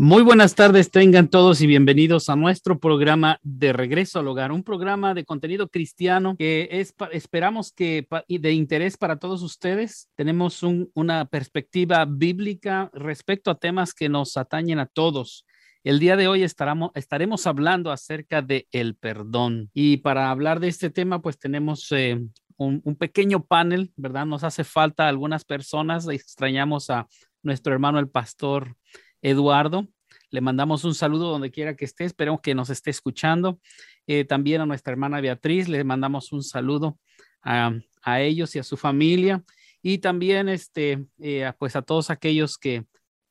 [0.00, 4.62] Muy buenas tardes, tengan todos y bienvenidos a nuestro programa de Regreso al Hogar, un
[4.62, 10.08] programa de contenido cristiano que es, esperamos que de interés para todos ustedes.
[10.14, 15.44] Tenemos una perspectiva bíblica respecto a temas que nos atañen a todos.
[15.82, 18.68] El día de hoy estaremos, estaremos hablando acerca de
[19.00, 22.24] perdón y para hablar de este tema pues tenemos eh,
[22.56, 24.26] un pequeño panel, ¿verdad?
[24.26, 27.08] Nos hace falta algunas personas, extrañamos a
[27.42, 28.76] nuestro hermano el pastor
[29.22, 29.86] Eduardo.
[30.30, 32.04] Le mandamos un saludo donde quiera que esté.
[32.04, 33.60] Esperemos que nos esté escuchando.
[34.06, 36.98] Eh, también a nuestra hermana Beatriz le mandamos un saludo
[37.42, 37.72] a,
[38.20, 39.42] ellos y a su familia.
[39.82, 42.84] Y también este, eh, pues a todos aquellos que,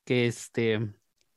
[0.05, 0.80] que, este,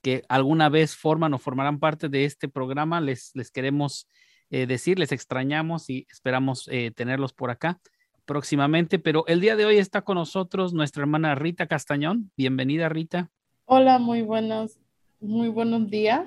[0.02, 3.00] que alguna vez forman o formarán parte de este programa.
[3.00, 4.08] Les, les queremos
[4.50, 7.80] eh, decir, les extrañamos y esperamos tenerlos por acá
[8.24, 8.98] próximamente.
[8.98, 12.30] Pero el día de hoy está con nosotros nuestra hermana Rita Castañón.
[12.36, 13.30] Bienvenida, Rita.
[13.64, 14.78] Hola, muy buenos,
[15.20, 16.22] muy buenos días.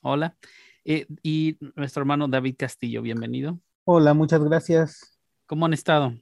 [0.00, 0.36] Hola.
[0.84, 3.60] Eh, y nuestro hermano David Castillo, bienvenido.
[3.84, 5.18] Hola, muchas gracias.
[5.46, 6.14] ¿Cómo han estado?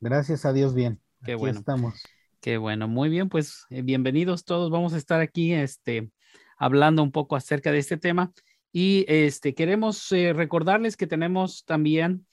[0.00, 1.00] Gracias a Dios, bien.
[1.24, 1.58] Qué bueno.
[1.58, 2.02] Estamos.
[2.40, 4.70] Qué bueno, muy bien, pues eh, bienvenidos todos.
[4.70, 6.10] Vamos a estar aquí este,
[6.58, 8.32] hablando un poco acerca de este tema.
[8.72, 12.26] Y este, queremos eh, recordarles que tenemos también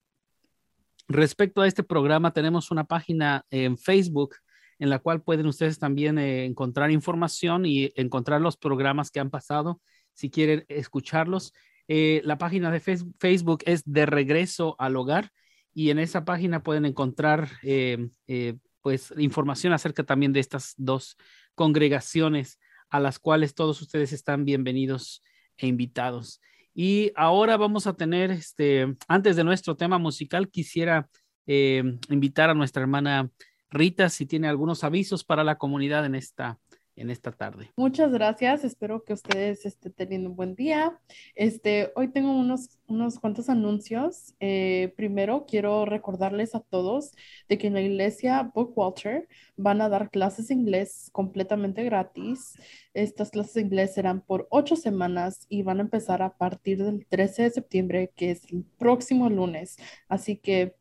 [1.06, 4.36] respecto a este programa, tenemos una página en Facebook
[4.78, 9.30] en la cual pueden ustedes también eh, encontrar información y encontrar los programas que han
[9.30, 9.80] pasado
[10.14, 11.52] si quieren escucharlos.
[11.88, 15.30] Eh, la página de Facebook es de regreso al hogar
[15.74, 21.16] y en esa página pueden encontrar eh, eh, pues información acerca también de estas dos
[21.54, 22.58] congregaciones
[22.90, 25.22] a las cuales todos ustedes están bienvenidos
[25.56, 26.40] e invitados.
[26.74, 31.08] Y ahora vamos a tener, este, antes de nuestro tema musical, quisiera
[31.46, 33.30] invitar a nuestra hermana
[33.68, 36.58] Rita si tiene algunos avisos para la comunidad en esta
[36.96, 37.70] en esta tarde.
[37.76, 40.98] Muchas gracias, espero que ustedes estén teniendo un buen día.
[41.34, 44.34] Este, hoy tengo unos, unos cuantos anuncios.
[44.40, 47.12] Eh, primero, quiero recordarles a todos
[47.48, 52.56] de que en la iglesia Bookwalter van a dar clases de inglés completamente gratis.
[52.92, 57.06] Estas clases de inglés serán por ocho semanas y van a empezar a partir del
[57.06, 59.76] 13 de septiembre, que es el próximo lunes.
[60.08, 60.76] Así que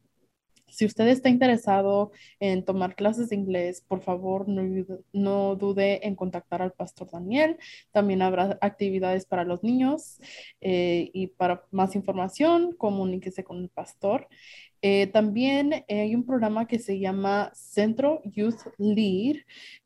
[0.74, 6.62] si usted está interesado en tomar clases de inglés, por favor no, dude en contactar
[6.62, 7.58] al pastor Daniel.
[7.92, 10.20] También habrá actividades para los niños
[10.62, 14.28] eh, y para más información, comuníquese con el pastor.
[14.86, 19.38] Eh, también eh, hay un programa que se llama Centro Youth Lead,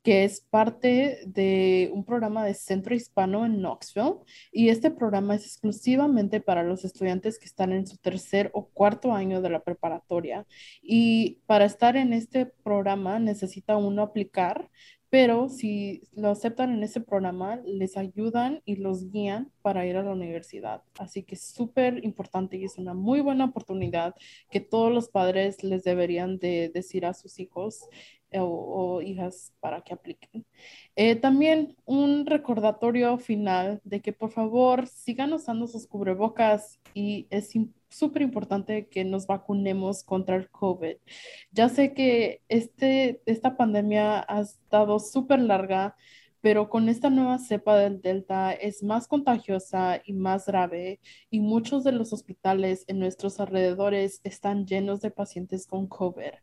[0.01, 4.15] que es parte de un programa de Centro Hispano en Knoxville.
[4.51, 9.13] Y este programa es exclusivamente para los estudiantes que están en su tercer o cuarto
[9.13, 10.47] año de la preparatoria.
[10.81, 14.67] Y para estar en este programa necesita uno aplicar
[15.09, 20.03] pero si lo aceptan en ese programa, les ayudan y los guían para ir a
[20.03, 20.83] la universidad.
[20.99, 24.15] Así que es súper importante y es una muy buena oportunidad
[24.51, 27.87] que todos los padres les deberían de decir a sus hijos
[28.31, 30.45] eh, o, hijas para que apliquen.
[30.97, 37.53] Eh, también un recordatorio final de que por favor sigan usando sus cubrebocas y es
[37.89, 40.97] súper importante que nos vacunemos contra el COVID.
[41.51, 45.95] Ya sé que este, esta pandemia ha estado súper larga,
[46.41, 50.99] pero con esta nueva cepa del Delta es más contagiosa y más grave
[51.29, 56.33] y muchos de los hospitales en nuestros alrededores están llenos de pacientes con COVID.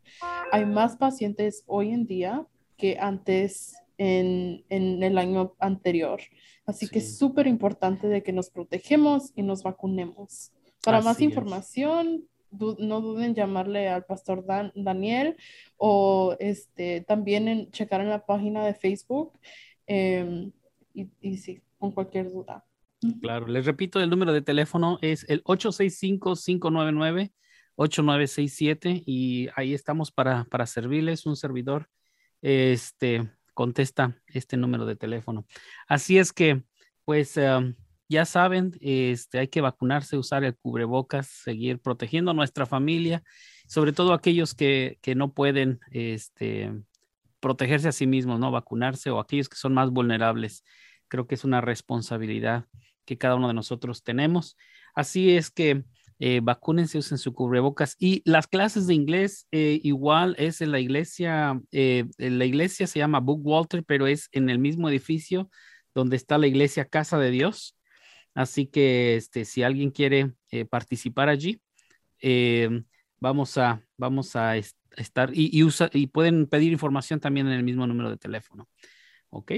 [0.53, 2.47] Hay más pacientes hoy en día
[2.77, 6.21] que antes en, el año anterior.
[6.67, 10.53] Así que es súper importante de que nos protegemos y nos vacunemos.
[10.85, 14.45] Para más información, no duden en llamarle al pastor
[14.75, 15.37] Daniel
[15.77, 19.33] o este, también en checar en la página de Facebook
[19.87, 20.53] em,
[20.93, 22.65] y, y sí, con cualquier duda.
[23.21, 27.33] Claro, les repito, el número de teléfono es el 865-599.
[27.77, 31.27] 8967 y ahí estamos para, para servirles.
[31.27, 31.89] Un servidor
[32.43, 35.47] este, contesta este número de teléfono.
[35.89, 36.65] Así es que,
[37.05, 37.75] pues, um,
[38.09, 43.23] ya saben, este, hay que vacunarse, usar el cubrebocas, seguir protegiendo a nuestra familia,
[43.67, 46.73] sobre todo aquellos que, que no pueden este,
[47.41, 48.51] protegerse a sí mismos, ¿no?
[48.51, 50.65] Vacunarse o aquellos que son más vulnerables.
[51.09, 52.67] Creo que es una responsabilidad
[53.05, 54.57] que cada uno de nosotros tenemos.
[54.95, 55.85] Así es que
[56.21, 57.97] eh, vacúnense, usen su cubrebocas.
[57.99, 63.01] Y las clases de inglés, eh, igual es en la iglesia, eh, la iglesia se
[63.01, 65.51] llama Book Walter, pero es en el mismo edificio
[65.95, 67.77] donde está la iglesia Casa de Dios.
[68.35, 71.61] Así que este, si alguien quiere eh, participar allí,
[73.21, 77.87] vamos a, vamos a estar y, usa, y pueden pedir información también en el mismo
[77.87, 78.69] número de teléfono.
[79.31, 79.53] ¿Ok?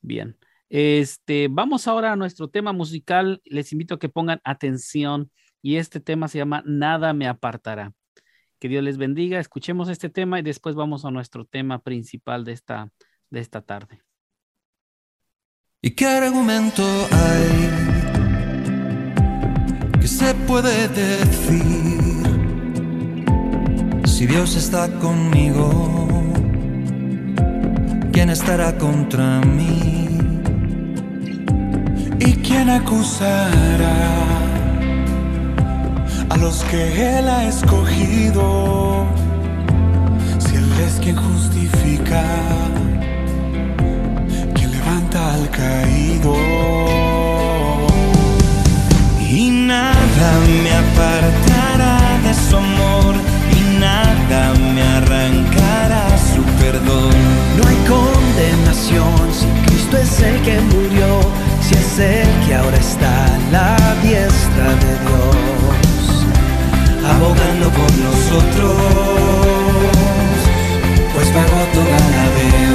[0.00, 0.36] Bien.
[0.68, 3.40] Este, vamos ahora a nuestro tema musical.
[3.44, 5.30] Les invito a que pongan atención
[5.62, 7.92] y este tema se llama Nada me apartará.
[8.58, 9.40] Que Dios les bendiga.
[9.40, 12.92] Escuchemos este tema y después vamos a nuestro tema principal de esta,
[13.30, 14.02] de esta tarde.
[15.82, 18.09] ¿Y qué argumento hay
[20.18, 22.22] se puede decir
[24.04, 26.08] si Dios está conmigo?
[28.12, 30.08] ¿Quién estará contra mí?
[32.18, 34.30] ¿Y quién acusará?
[36.30, 39.04] a los que Él ha escogido.
[40.38, 42.24] Si Él es quien justifica,
[44.54, 46.99] quien levanta al caído.
[50.20, 53.14] Nada me apartará de su amor,
[53.56, 57.14] y nada me arrancará su perdón.
[57.56, 61.20] No hay condenación si Cristo es el que murió,
[61.62, 65.30] si es el que ahora está a la diestra de Dios
[67.12, 68.76] abogando por nosotros,
[71.14, 72.69] pues pagó toda la deuda.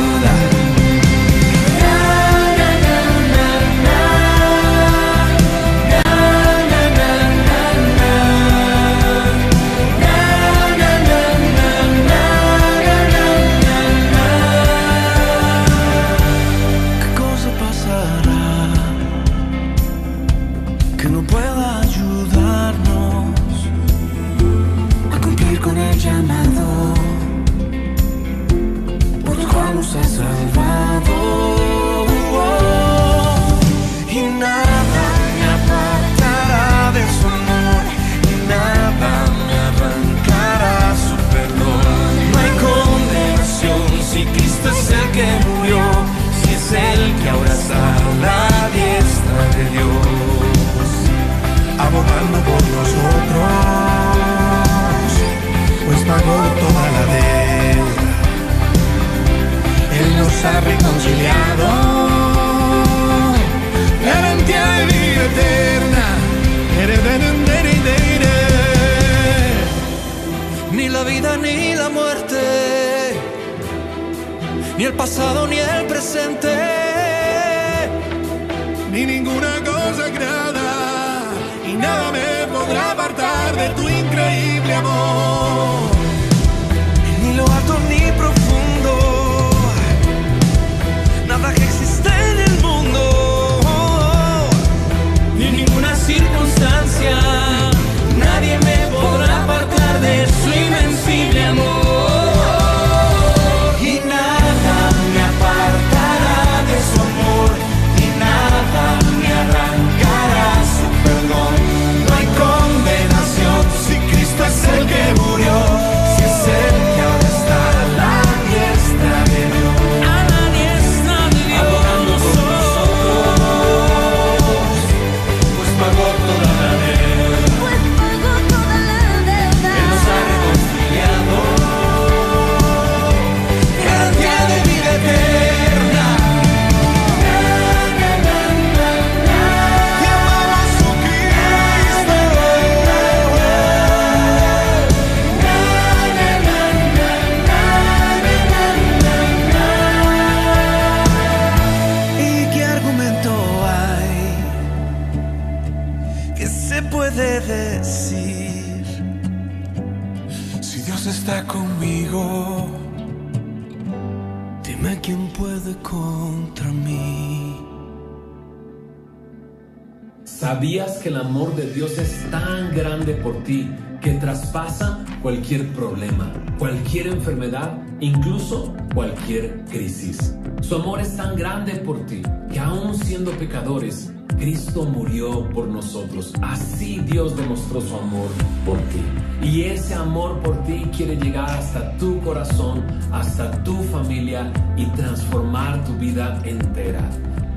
[176.96, 180.34] Cualquier enfermedad, incluso cualquier crisis.
[180.62, 186.34] Su amor es tan grande por ti que aún siendo pecadores, Cristo murió por nosotros.
[186.42, 188.30] Así Dios demostró su amor
[188.66, 189.02] por ti.
[189.44, 195.84] Y ese amor por ti quiere llegar hasta tu corazón, hasta tu familia y transformar
[195.84, 197.02] tu vida entera.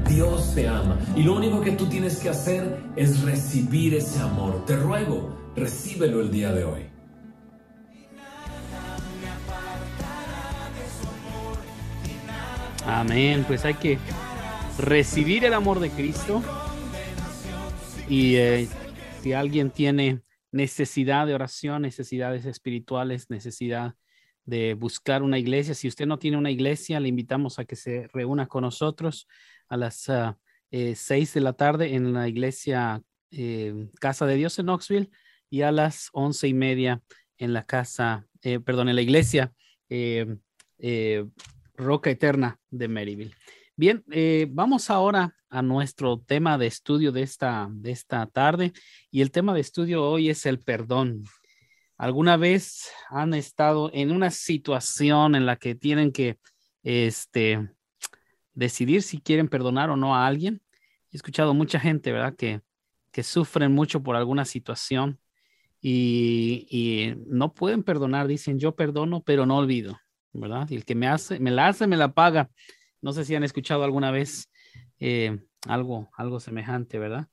[0.09, 4.65] Dios te ama y lo único que tú tienes que hacer es recibir ese amor.
[4.67, 6.88] Te ruego, recíbelo el día de hoy.
[12.91, 13.99] Amén, pues hay que
[14.79, 16.43] recibir el amor de Cristo.
[18.09, 18.67] Y eh,
[19.21, 23.95] si alguien tiene necesidad de oración, necesidades espirituales, necesidad
[24.47, 28.09] de buscar una iglesia, si usted no tiene una iglesia, le invitamos a que se
[28.15, 29.29] reúna con nosotros
[29.69, 30.11] a las
[30.71, 35.11] eh, seis de la tarde en la iglesia eh, Casa de Dios en Knoxville
[35.51, 37.03] y a las once y media
[37.37, 38.27] en la casa,
[38.65, 39.53] perdón, en la iglesia
[41.79, 43.35] Roca Eterna de Maryville.
[43.77, 44.05] Bien,
[44.51, 48.73] vamos ahora a nuestro tema de estudio de esta, de esta tarde
[49.11, 51.23] y el tema de estudio hoy es el perdón.
[51.97, 56.39] ¿Alguna vez han estado en una situación en la que tienen que
[56.83, 57.71] este,
[58.53, 60.61] decidir si quieren perdonar o no a alguien?
[61.13, 62.35] He escuchado mucha gente, ¿verdad?
[62.37, 62.61] Que,
[63.13, 65.21] que sufren mucho por alguna situación
[65.81, 68.27] y, y, no pueden perdonar.
[68.27, 69.99] Dicen, yo perdono, pero no olvido,
[70.33, 70.69] ¿verdad?
[70.71, 72.51] Y el que me hace, me la hace, me la paga.
[73.01, 74.51] No sé si han escuchado alguna vez
[74.99, 77.29] eh, algo, algo semejante, ¿verdad?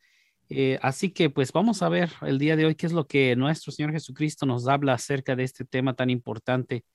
[0.49, 3.35] Eh, así que pues vamos a ver el día de hoy qué es lo que
[3.35, 6.85] nuestro Señor Jesucristo nos habla acerca de este tema tan importante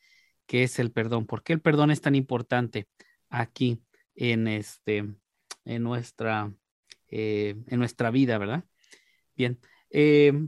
[0.46, 1.26] que es el perdón.
[1.26, 2.88] ¿Por qué el perdón es tan importante
[3.28, 3.82] aquí
[4.14, 5.04] en, este,
[5.64, 6.52] en, nuestra,
[7.08, 8.64] eh, en nuestra vida, verdad?
[9.36, 9.60] Bien,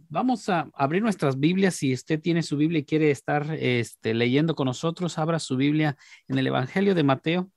[0.08, 1.74] vamos a abrir nuestras Biblias.
[1.74, 5.96] Si usted tiene su Biblia y quiere estar este, leyendo con nosotros, abra su Biblia
[6.28, 7.50] en el Evangelio de Mateo,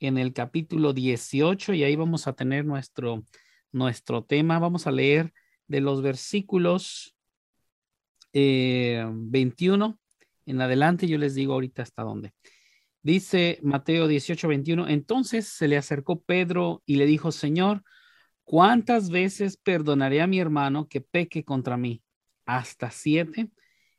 [0.00, 3.24] en el capítulo 18 y ahí vamos a tener nuestro,
[3.72, 4.58] nuestro tema.
[4.58, 5.32] Vamos a leer
[5.66, 7.14] de los versículos
[8.32, 9.94] 21 eh,
[10.46, 11.06] en adelante.
[11.06, 12.32] Yo les digo ahorita hasta dónde.
[13.02, 14.88] Dice Mateo 18, 21.
[14.88, 17.82] Entonces se le acercó Pedro y le dijo, Señor,
[18.44, 22.02] ¿cuántas veces perdonaré a mi hermano que peque contra mí?
[22.44, 23.50] ¿Hasta siete?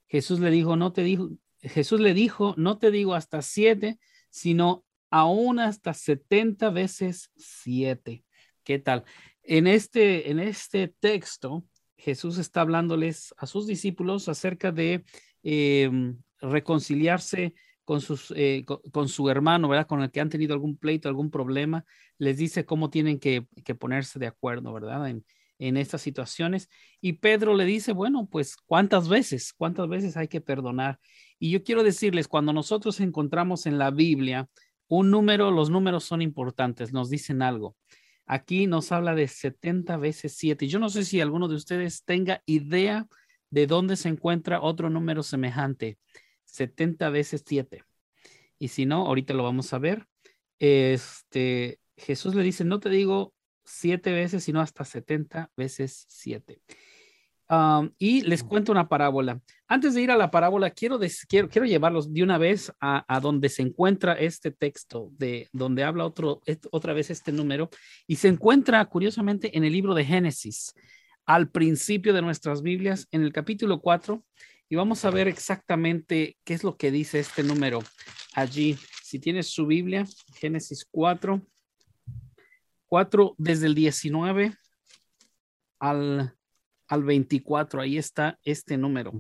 [0.08, 1.30] Jesús le dijo, no te dijo,
[1.60, 8.24] Jesús le dijo, no te digo hasta siete, sino aún hasta 70 veces 7.
[8.64, 9.04] ¿Qué tal?
[9.44, 11.66] En este, en este texto,
[11.98, 15.04] Jesús está hablándoles a sus discípulos acerca de
[15.44, 17.54] em, reconciliarse
[17.86, 19.88] con, sus, eh, con, su hermano, ¿verdad?
[19.88, 21.86] Con el que han tenido algún pleito, algún problema.
[22.18, 23.48] Les dice cómo tienen que,
[23.80, 25.10] ponerse de acuerdo, ¿verdad?
[25.10, 25.26] En,
[25.60, 26.70] en estas situaciones.
[27.02, 31.00] Y Pedro le dice, bueno, pues cuántas veces, cuántas veces hay que perdonar.
[31.40, 34.50] Y yo quiero decirles, cuando nosotros encontramos en la Biblia
[34.88, 37.78] un número, los números son importantes, nos dicen algo.
[38.26, 40.68] Aquí nos habla de 70 veces 7.
[40.68, 43.08] Yo no sé si alguno de ustedes tenga idea
[43.50, 45.98] de dónde se encuentra otro número semejante.
[46.51, 47.84] 70 veces 7.
[48.60, 50.05] Y si no, ahorita lo vamos a ver.
[50.60, 56.62] Este, Jesús le dice, no te digo siete veces, sino hasta 70 veces 7
[57.98, 59.41] y les cuento una parábola.
[59.67, 63.50] Antes de ir a la parábola, quiero, quiero, quiero llevarlos de una vez a, donde
[63.50, 66.41] se encuentra este texto, de donde habla otro,
[66.72, 67.70] otra vez este número,
[68.08, 70.74] y se encuentra curiosamente en el libro de Génesis,
[71.25, 74.24] al principio de nuestras Biblias, en el capítulo 4,
[74.72, 77.84] y vamos a ver exactamente qué es lo que dice este número
[78.34, 78.80] allí.
[79.04, 81.46] Si tienes su Biblia, Génesis 4,
[82.88, 84.56] 4 desde el 19
[85.80, 86.34] al
[86.92, 89.13] al 24, ahí está este número.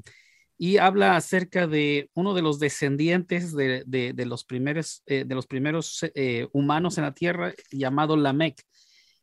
[0.57, 3.83] Y habla acerca de uno de los descendientes de,
[4.25, 8.61] los, primeros, de los primeros eh, eh, humanos en la tierra, llamado Lamec.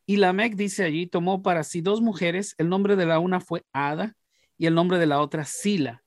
[0.06, 3.64] Y Lamec dice allí, tomó para sí dos mujeres, el nombre de la una fue
[3.72, 4.16] Ada
[4.56, 6.02] y el nombre de la otra Sila.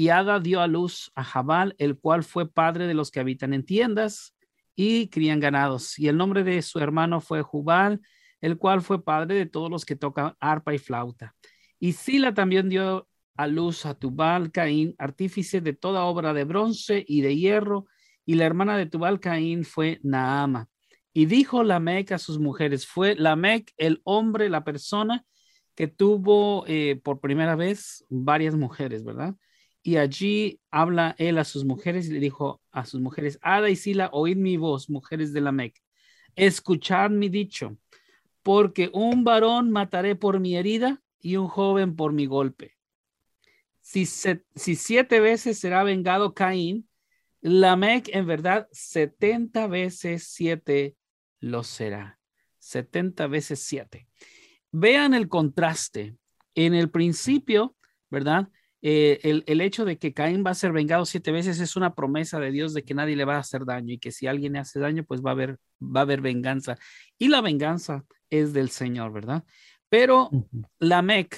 [0.00, 3.52] Y Ada dio a luz a Jabal, el cual fue padre de los que habitan
[3.52, 4.34] en tiendas
[4.74, 5.98] y crían ganados.
[5.98, 8.00] Y el nombre de su hermano fue Jubal,
[8.40, 11.34] el cual fue padre de todos los que tocan arpa y flauta.
[11.78, 17.04] Y Sila también dio a luz a Tubal Caín, artífice de toda obra de bronce
[17.06, 17.84] y de hierro,
[18.24, 20.70] y la hermana de Tubal Caín fue Naama.
[21.12, 25.26] Y dijo Lamec a sus mujeres, fue Lamec el hombre, la persona
[25.74, 29.34] que tuvo eh, por primera vez varias mujeres, ¿verdad?
[29.82, 33.76] Y allí habla él a sus mujeres y le dijo a sus mujeres, Ada y
[33.76, 35.80] Sila, oíd mi voz, mujeres de Lamec,
[36.36, 37.78] escuchad mi dicho,
[38.42, 42.76] porque un varón mataré por mi herida y un joven por mi golpe.
[43.80, 46.88] Si, si siete veces será vengado Caín,
[47.40, 50.96] Lamec en verdad 70 veces siete
[51.38, 52.18] lo será.
[52.58, 54.06] 70 veces siete.
[54.70, 56.16] Vean el contraste.
[56.54, 57.76] En el principio,
[58.10, 58.48] ¿verdad?
[58.82, 62.40] Eh, el, hecho de que Caín va a ser vengado siete veces es una promesa
[62.40, 64.60] de Dios de que nadie le va a hacer daño y que si alguien le
[64.60, 66.78] hace daño, pues va a haber, va a haber venganza.
[67.18, 69.44] Y la venganza es del Señor, ¿verdad?
[69.90, 70.30] Pero
[70.78, 71.36] la Mec,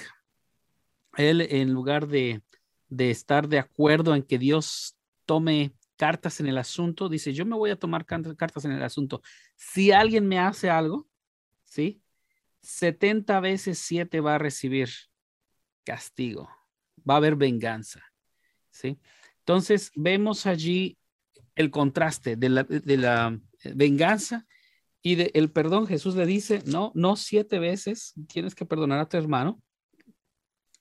[1.17, 2.41] él en lugar de,
[2.87, 4.95] de estar de acuerdo en que Dios
[5.25, 9.21] tome cartas en el asunto, dice, yo me voy a tomar cartas en el asunto.
[9.55, 11.07] Si alguien me hace algo,
[11.65, 12.01] ¿sí?
[12.61, 14.89] 70 veces 7 va a recibir
[15.83, 16.49] castigo
[17.09, 18.01] va a haber venganza.
[18.69, 18.99] ¿sí?
[19.39, 20.97] Entonces, vemos allí
[21.55, 23.39] el contraste de la, la
[23.75, 24.47] venganza
[25.01, 25.85] y del perdón.
[25.85, 29.61] Jesús le dice, no, no siete veces tienes que perdonar a tu hermano,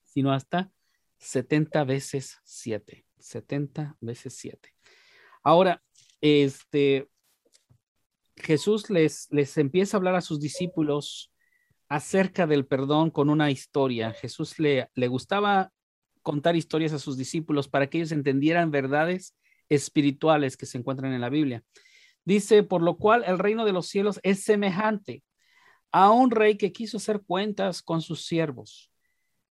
[0.05, 0.71] sino hasta
[1.19, 3.05] 70 veces siete.
[3.19, 4.75] 70 veces siete.
[5.43, 5.83] Ahora,
[6.21, 7.09] este,
[8.37, 11.33] Jesús les, les empieza a hablar a sus discípulos
[11.89, 14.13] acerca del perdón con una historia.
[14.13, 15.73] Jesús le, le gustaba
[16.23, 19.37] contar historias a sus discípulos para que ellos entendieran verdades
[19.69, 21.63] espirituales que se encuentran en la Biblia.
[22.25, 25.25] Dice, por lo cual el reino de los cielos es semejante
[25.91, 28.91] a un rey que quiso hacer cuentas con sus siervos.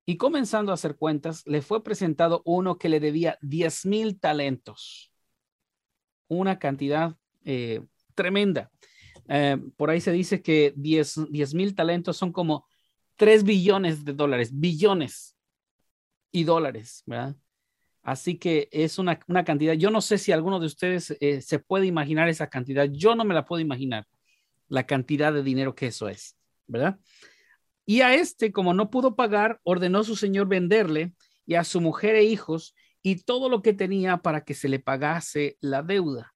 [0.06, 5.12] Y comenzando a hacer cuentas, le fue presentado uno que le debía diez mil talentos,
[6.28, 7.82] una cantidad eh,
[8.16, 8.72] tremenda.
[9.28, 12.66] Eh, por ahí se dice que diez mil talentos son como
[13.16, 15.38] tres billones de dólares, billones
[16.32, 17.36] y dólares, ¿verdad?
[18.04, 21.86] Así que es una, cantidad, yo no sé si alguno de ustedes eh, se puede
[21.86, 24.08] imaginar esa cantidad, yo no me la puedo imaginar,
[24.68, 26.36] la cantidad de dinero que eso es,
[26.66, 27.00] ¿verdad?
[27.86, 31.14] Y a este, como no pudo pagar, ordenó su señor venderle
[31.46, 34.80] y a su mujer e hijos y todo lo que tenía para que se le
[34.80, 36.34] pagase la deuda.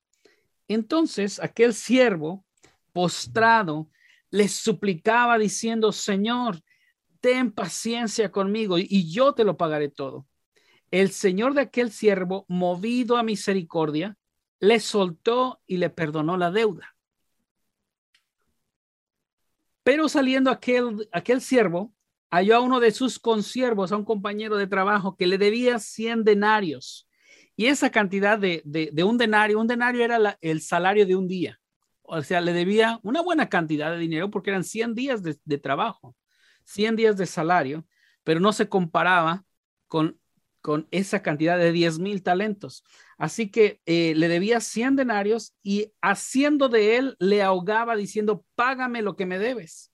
[0.68, 2.46] Entonces aquel siervo,
[2.92, 3.90] postrado,
[4.32, 6.62] le suplicaba diciendo, Señor,
[7.26, 10.28] ten paciencia conmigo y yo te lo pagaré todo.
[10.92, 14.16] El señor de aquel siervo, movido a misericordia,
[14.60, 16.96] le soltó y le perdonó la deuda.
[19.82, 21.92] Pero saliendo aquel, aquel siervo,
[22.30, 26.26] halló a uno de sus consiervos, a un compañero de trabajo, que le debía 100
[26.26, 27.10] denarios.
[27.56, 28.62] Y esa cantidad de,
[29.04, 31.60] un denario, un denario era el salario de un día.
[32.04, 36.16] O sea, le debía una buena cantidad de dinero porque eran 100 días de trabajo.
[36.66, 37.86] 100 días de salario,
[38.24, 39.46] pero no se comparaba
[39.88, 40.20] con,
[40.62, 42.84] con esa cantidad de 10 mil talentos.
[43.18, 49.02] Así que eh, le debía 100 denarios y haciendo de él le ahogaba diciendo, págame
[49.02, 49.92] lo que me debes.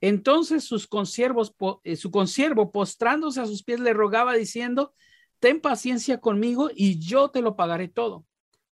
[0.00, 4.92] Entonces sus consiervos, eh, su consiervo postrándose a sus pies le rogaba diciendo,
[5.38, 8.26] ten paciencia conmigo y yo te lo pagaré todo.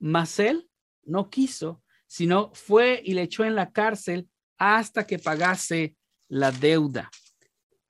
[0.01, 0.69] Mas él
[1.05, 5.97] no quiso, sino fue y le echó en la cárcel hasta que pagase
[6.33, 7.11] la deuda.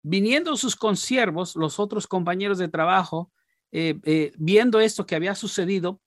[0.02, 3.32] Viniendo sus consiervos, los otros compañeros de trabajo,
[3.70, 6.00] eh, eh, viendo esto que había sucedido,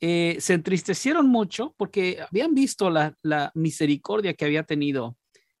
[0.00, 5.16] eh, se entristecieron mucho porque habían visto la, la misericordia que había tenido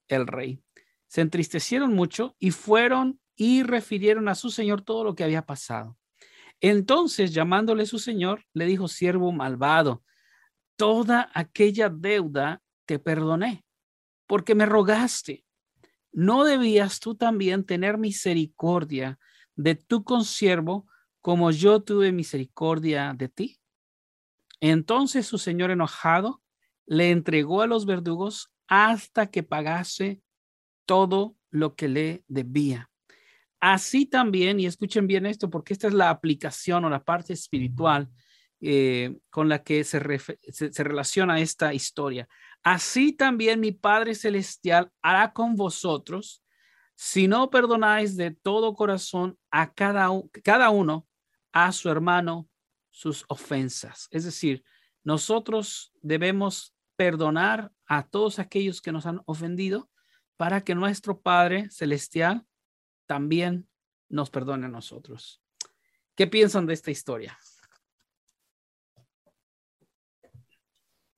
[0.08, 0.60] el rey.
[1.06, 5.96] Se entristecieron mucho y fueron y refirieron a su señor todo lo que había pasado.
[6.60, 10.02] Entonces, llamándole su señor, le dijo, siervo malvado,
[10.76, 13.64] toda aquella deuda te perdoné,
[14.26, 15.44] porque me rogaste.
[16.12, 19.18] ¿No debías tú también tener misericordia
[19.54, 20.86] de tu consiervo
[21.20, 23.60] como yo tuve misericordia de ti?
[24.60, 26.42] Entonces su señor enojado
[26.86, 30.22] le entregó a los verdugos hasta que pagase
[30.86, 32.90] todo lo que le debía.
[33.60, 38.08] Así también, y escuchen bien esto, porque esta es la aplicación o la parte espiritual
[38.60, 40.00] eh, con la que se,
[40.50, 42.28] se relaciona esta historia.
[42.62, 46.44] Así también mi Padre Celestial hará con vosotros
[46.94, 50.08] si no perdonáis de todo corazón a cada,
[50.42, 51.06] cada uno,
[51.52, 52.48] a su hermano,
[52.90, 54.08] sus ofensas.
[54.10, 54.64] Es decir,
[55.04, 59.88] nosotros debemos perdonar a todos aquellos que nos han ofendido
[60.36, 62.44] para que nuestro Padre Celestial
[63.06, 63.68] también
[64.08, 65.40] nos perdone a nosotros.
[66.16, 67.38] ¿Qué piensan de esta historia?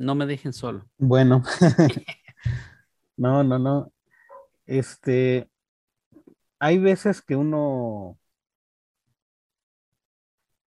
[0.00, 0.86] No me dejen solo.
[0.96, 1.42] Bueno,
[3.18, 3.92] no, no, no.
[4.64, 5.50] Este,
[6.58, 8.18] hay veces que uno,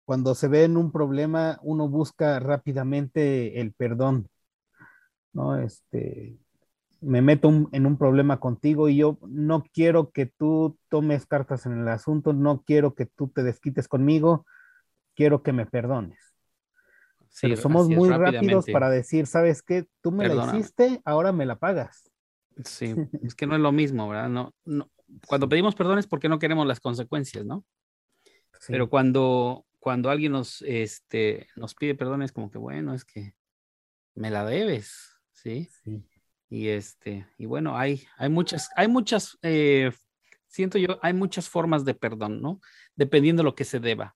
[0.05, 4.29] cuando se ve en un problema, uno busca rápidamente el perdón,
[5.33, 5.57] ¿no?
[5.57, 6.39] Este,
[7.01, 11.81] me meto en un problema contigo y yo no quiero que tú tomes cartas en
[11.81, 14.45] el asunto, no quiero que tú te desquites conmigo,
[15.15, 16.26] quiero que me perdones.
[17.29, 19.85] Sí, Pero somos muy rápidos para decir, ¿sabes qué?
[20.01, 22.09] Tú me la hiciste, ahora me la pagas.
[22.63, 24.29] Sí, es que no es lo mismo, ¿verdad?
[24.29, 24.89] No, no,
[25.27, 27.65] cuando pedimos perdón es porque no queremos las consecuencias, ¿no?
[28.59, 28.71] Sí.
[28.73, 33.35] Pero cuando, cuando alguien nos, este, nos pide perdón es como que, bueno, es que
[34.15, 35.69] me la debes, ¿sí?
[35.83, 36.03] Sí.
[36.49, 39.91] Y este, y bueno, hay, hay muchas, hay muchas, eh,
[40.47, 42.61] siento yo, hay muchas formas de perdón, ¿no?
[42.95, 44.15] Dependiendo de lo que se deba.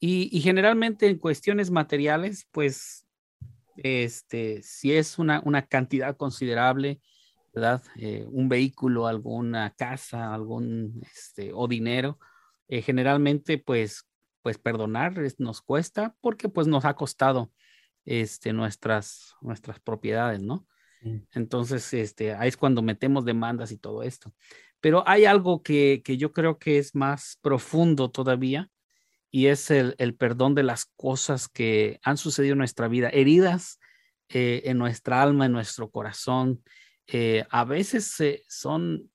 [0.00, 3.06] Y, y generalmente en cuestiones materiales, pues,
[3.76, 7.00] este, si es una, una cantidad considerable,
[7.54, 7.82] ¿verdad?
[7.96, 12.18] Eh, un vehículo, alguna casa, algún, este, o dinero,
[12.68, 14.06] eh, generalmente, pues,
[14.42, 17.52] pues perdonar nos cuesta porque pues nos ha costado,
[18.06, 20.66] este, nuestras, nuestras propiedades, ¿no?
[21.02, 21.22] Sí.
[21.32, 24.32] Entonces, este, ahí es cuando metemos demandas y todo esto.
[24.80, 28.70] Pero hay algo que, que yo creo que es más profundo todavía
[29.30, 33.78] y es el, el perdón de las cosas que han sucedido en nuestra vida, heridas
[34.28, 36.62] eh, en nuestra alma, en nuestro corazón.
[37.06, 39.10] eh, a veces eh, son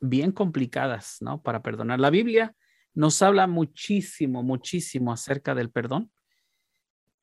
[0.00, 1.42] bien complicadas, ¿no?
[1.42, 2.00] Para perdonar.
[2.00, 2.54] La Biblia
[2.94, 6.10] nos habla muchísimo, muchísimo acerca del perdón,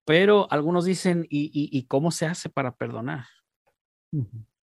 [0.05, 3.25] pero algunos dicen, ¿y, y, y cómo se hace para perdonar?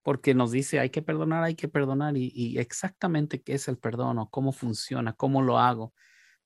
[0.03, 3.77] Porque nos dice hay que perdonar, hay que perdonar y, y exactamente qué es el
[3.77, 5.93] perdón o cómo funciona, cómo lo hago,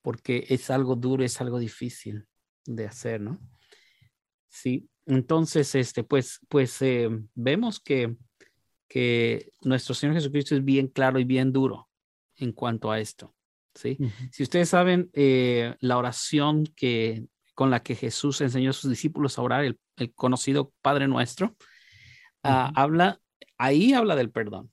[0.04, 2.28] porque es algo duro, es algo difícil
[2.66, 3.40] de hacer, ¿no?
[4.50, 8.16] Sí, entonces, este, pues, pues eh, vemos que,
[8.88, 11.90] que nuestro Señor Jesucristo es bien claro y bien duro
[12.36, 13.34] en cuanto a esto,
[13.74, 13.98] ¿sí?
[14.32, 19.38] Si ustedes saben eh, la oración que con la que Jesús enseñó a sus discípulos
[19.38, 21.56] a orar, el, el conocido Padre Nuestro,
[22.44, 23.22] ah, habla,
[23.58, 24.72] ahí habla del perdón,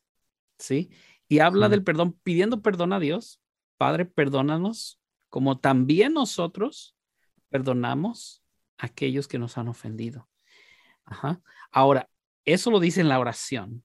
[0.58, 0.90] ¿sí?
[1.28, 3.40] Y habla del perdón pidiendo perdón a Dios.
[3.76, 4.99] Padre, perdónanos
[5.30, 6.96] como también nosotros
[7.48, 8.42] perdonamos
[8.76, 10.28] a aquellos que nos han ofendido.
[11.70, 12.08] Ahora,
[12.44, 13.84] eso lo dice en la oración.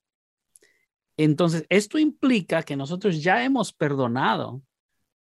[1.17, 4.61] Entonces, esto implica que nosotros ya hemos perdonado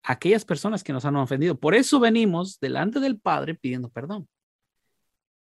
[0.02, 1.58] a aquellas personas que nos han ofendido.
[1.58, 4.28] Por eso venimos delante del Padre pidiendo perdón.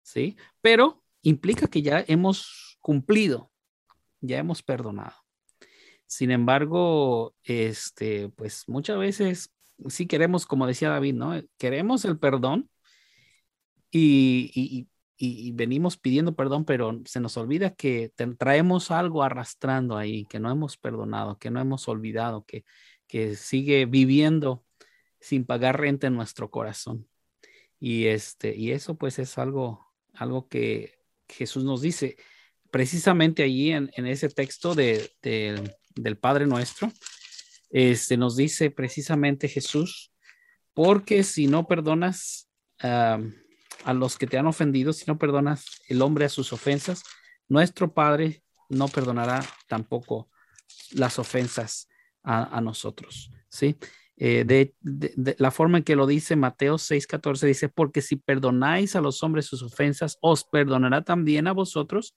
[0.01, 0.35] ¿Sí?
[0.61, 3.51] Pero implica que ya hemos cumplido,
[4.19, 5.15] ya hemos perdonado.
[6.05, 9.52] Sin embargo, este, pues muchas veces
[9.89, 11.33] sí queremos, como decía David, ¿no?
[11.57, 12.69] Queremos el perdón
[13.91, 20.25] y, y- y- venimos pidiendo perdón, pero se nos olvida que traemos algo arrastrando ahí,
[20.25, 22.65] que no hemos perdonado, que no hemos olvidado, que,
[23.07, 24.65] que sigue viviendo
[25.19, 27.07] sin pagar renta en nuestro corazón.
[27.79, 30.95] Y, este, y eso pues es algo, algo que
[31.29, 32.17] Jesús nos dice
[32.71, 36.91] precisamente allí en, en ese texto de, de- del Padre Nuestro.
[37.73, 40.13] Este, nos dice precisamente Jesús,
[40.75, 42.47] porque si no perdonas
[42.81, 43.19] ah,
[43.83, 47.03] a los que te han ofendido, si no perdonas el hombre a sus ofensas,
[47.49, 50.29] nuestro Padre no perdonará tampoco
[50.91, 51.89] las ofensas
[52.23, 53.75] a, nosotros, ¿sí?
[54.15, 58.15] Eh, de, de- de la forma en que lo dice Mateo 6:14 dice, porque si
[58.15, 62.15] perdonáis a los hombres sus ofensas, os perdonará también a vosotros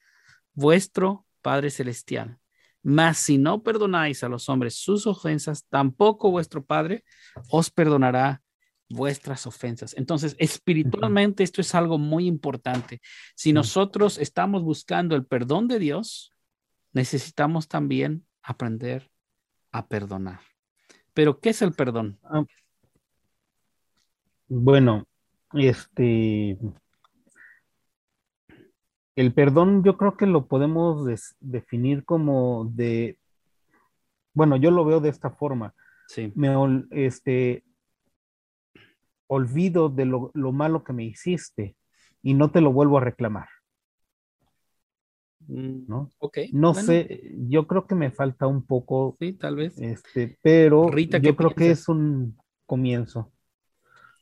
[0.55, 2.39] vuestro Padre Celestial.
[2.89, 7.03] Mas si no perdonáis a los hombres sus ofensas, tampoco vuestro Padre
[7.51, 8.45] os perdonará
[8.89, 9.93] vuestras ofensas.
[9.99, 13.01] Entonces, espiritualmente esto es algo muy importante.
[13.35, 16.33] Si nosotros estamos buscando el perdón de Dios,
[16.93, 19.11] necesitamos también aprender
[19.73, 20.39] a perdonar.
[21.13, 22.21] Pero, ¿qué es el perdón?
[22.23, 22.45] Ah,
[24.47, 25.09] Bueno,
[25.55, 26.57] este,
[29.17, 33.19] el perdón yo creo que lo podemos des- definir como de,
[34.35, 35.75] bueno, yo lo veo de esta forma.
[36.09, 37.65] Sí, Me, ol- este,
[39.29, 41.77] olvido de lo, lo malo que me hiciste
[42.23, 43.49] y no te lo vuelvo a reclamar,
[45.49, 46.11] Mm, ¿no?
[46.19, 46.39] ok.
[46.51, 49.77] No bueno, sé, yo creo que me falta un poco, Sí, tal vez.
[49.77, 53.33] este, pero Rita, ¿qué yo creo que es un comienzo.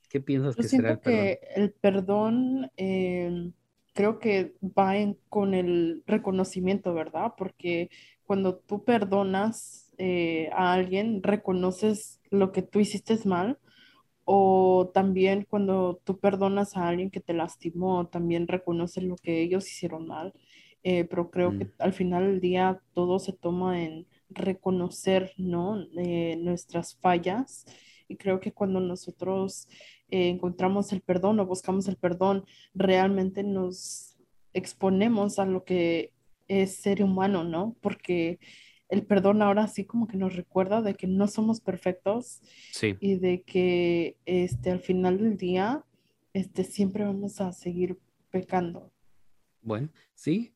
[0.09, 1.20] ¿Qué piensas Yo que será el siento perdón?
[1.20, 3.52] que el perdón eh,
[3.94, 7.35] creo que va en- con el reconocimiento, ¿verdad?
[7.38, 7.90] Porque
[8.26, 13.59] cuando tú perdonas eh, a alguien, reconoces lo que tú hiciste mal,
[14.24, 19.68] o también cuando tú perdonas a alguien que te lastimó, también reconoces lo que ellos
[19.70, 20.33] hicieron mal.
[20.83, 21.72] Eh, pero creo que Mm.
[21.78, 25.78] al final del día todo se toma en reconocer, ¿no?
[25.98, 27.66] Eh, nuestras fallas.
[28.09, 29.69] Y creo que cuando nosotros
[30.11, 34.17] eh, encontramos el perdón o buscamos el perdón, realmente nos
[34.53, 36.12] exponemos a lo que
[36.49, 37.77] es ser humano, ¿no?
[37.81, 38.38] Porque
[38.88, 42.40] el perdón ahora sí como que nos recuerda de que no somos perfectos
[42.71, 45.85] Sí, y de que este, al final del día
[46.33, 47.99] este, siempre vamos a seguir
[48.31, 48.93] pecando.
[49.62, 50.53] bueno, sí.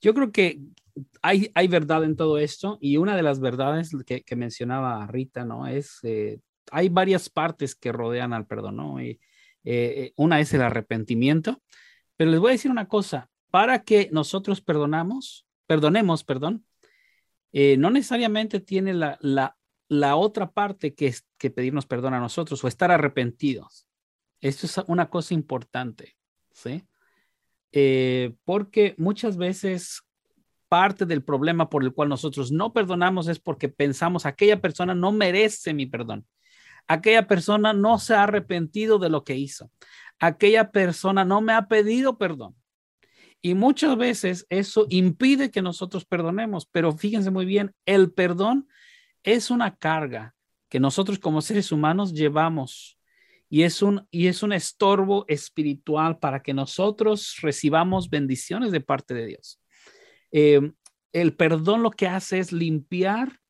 [0.00, 0.60] Yo creo que
[1.22, 5.44] hay, hay verdad en todo esto y una de las verdades que, que mencionaba Rita,
[5.44, 5.66] ¿no?
[5.66, 9.02] Es, eh, hay varias partes que rodean al perdón, ¿no?
[9.02, 9.20] Y,
[9.64, 11.62] eh, una es el arrepentimiento,
[12.16, 16.66] pero les voy a decir una cosa, para que nosotros perdonamos, perdonemos, perdón,
[17.52, 19.56] eh, no necesariamente tiene la, la,
[19.88, 23.86] la otra parte que es que pedirnos perdón a nosotros o estar arrepentidos.
[24.40, 26.16] Esto es una cosa importante,
[26.50, 26.84] ¿sí?
[27.72, 30.02] Eh, porque muchas veces
[30.68, 35.12] parte del problema por el cual nosotros no perdonamos es porque pensamos aquella persona no
[35.12, 36.26] merece mi perdón.
[36.86, 39.70] Aquella persona no se ha arrepentido de lo que hizo.
[40.18, 42.54] Aquella persona no me ha pedido perdón.
[43.40, 48.68] Y muchas veces eso impide que nosotros perdonemos, pero fíjense muy bien, el perdón
[49.22, 50.34] es una carga
[50.70, 52.98] que nosotros como seres humanos llevamos
[53.50, 59.14] y es un, y es un estorbo espiritual para que nosotros recibamos bendiciones de parte
[59.14, 59.60] de Dios.
[60.32, 60.72] Eh,
[61.12, 63.40] el perdón lo que hace es limpiar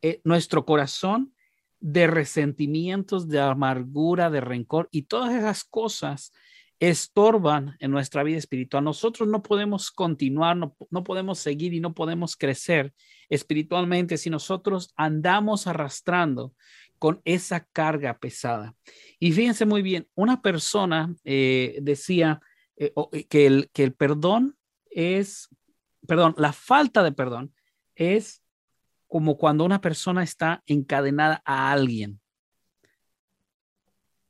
[0.00, 1.34] eh, nuestro corazón
[1.80, 6.32] de resentimientos, de amargura, de rencor y todas esas cosas
[6.78, 8.84] estorban en nuestra vida espiritual.
[8.84, 12.94] Nosotros no podemos continuar, no, no, podemos seguir y no podemos crecer
[13.28, 16.54] espiritualmente si nosotros andamos arrastrando
[16.98, 18.74] con esa carga pesada.
[19.18, 22.40] Y fíjense muy bien, una persona eh, decía
[22.76, 22.92] eh,
[23.28, 24.56] que, el, que el perdón
[24.90, 25.48] es,
[26.06, 27.54] perdón, la falta de perdón
[27.94, 28.39] es
[29.10, 32.20] como cuando una persona está encadenada a alguien.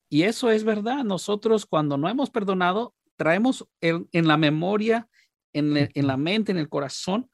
[0.09, 1.05] Y eso es verdad.
[1.05, 5.07] Nosotros cuando no hemos perdonado, traemos en, en la memoria,
[5.53, 7.31] en, el, en, la mente, en el corazón,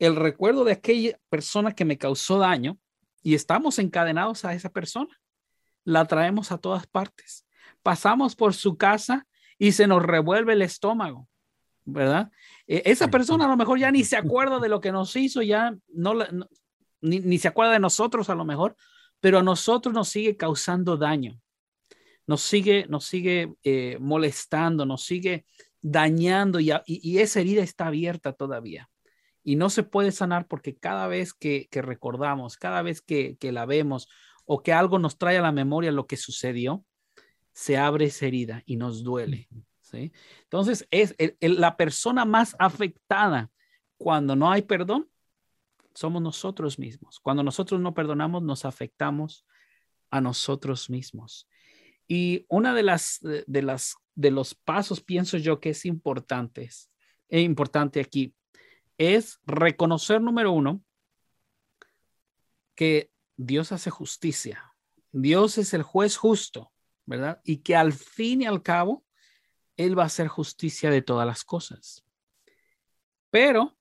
[0.00, 2.76] el recuerdo de aquella persona que me causó daño
[3.22, 5.16] y estamos encadenados a esa persona.
[5.84, 7.46] La traemos a todas partes.
[7.84, 11.28] Pasamos por su casa y se nos revuelve el estómago,
[11.84, 12.32] ¿verdad?
[12.66, 15.40] E, esa persona a lo mejor ya ni se acuerda de lo que nos hizo,
[15.40, 16.48] ya no, no
[17.00, 18.76] ni, ni se acuerda de nosotros a lo mejor,
[19.20, 21.40] pero a nosotros nos sigue causando daño
[22.30, 25.46] nos sigue, nos sigue eh, molestando, nos sigue
[25.82, 28.88] dañando y, y, y, esa herida está abierta todavía.
[29.42, 33.50] Y no se puede sanar porque cada vez que, que recordamos, cada vez que, que,
[33.50, 34.08] la vemos
[34.44, 36.84] o que algo nos trae a la memoria lo que sucedió,
[37.52, 39.48] se abre esa herida y nos duele.
[39.80, 40.12] ¿sí?
[40.44, 43.50] Entonces, es el, el, la persona más afectada
[43.96, 45.10] cuando no hay perdón,
[46.00, 47.20] somos nosotros mismos.
[47.20, 49.44] Cuando nosotros no perdonamos, nos afectamos
[50.08, 51.46] a nosotros mismos.
[52.08, 56.88] Y una de las, de las, de los pasos, pienso yo, que es importante, es
[57.28, 58.34] importante aquí,
[58.96, 60.82] es reconocer, número uno,
[62.74, 64.72] que Dios hace justicia.
[65.12, 66.72] Dios es el juez justo,
[67.04, 67.42] ¿verdad?
[67.44, 69.04] Y que al fin y al cabo,
[69.76, 72.06] Él va a hacer justicia de todas las cosas.
[73.28, 73.76] Pero,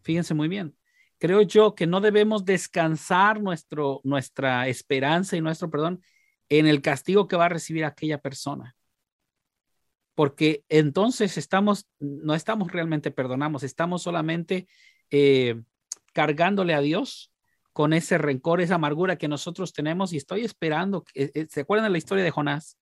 [0.00, 0.74] fíjense muy bien,
[1.20, 6.02] creo yo que no debemos descansar nuestro, nuestra esperanza y nuestro perdón
[6.48, 8.74] en el castigo que va a recibir aquella persona.
[10.14, 14.66] Porque entonces estamos, no estamos realmente perdonamos, estamos solamente
[15.10, 15.60] eh,
[16.12, 17.30] cargándole a Dios
[17.72, 21.04] con ese rencor, esa amargura que nosotros tenemos y estoy esperando.
[21.14, 22.78] Eh, ¿Se acuerdan de la historia de Jonás?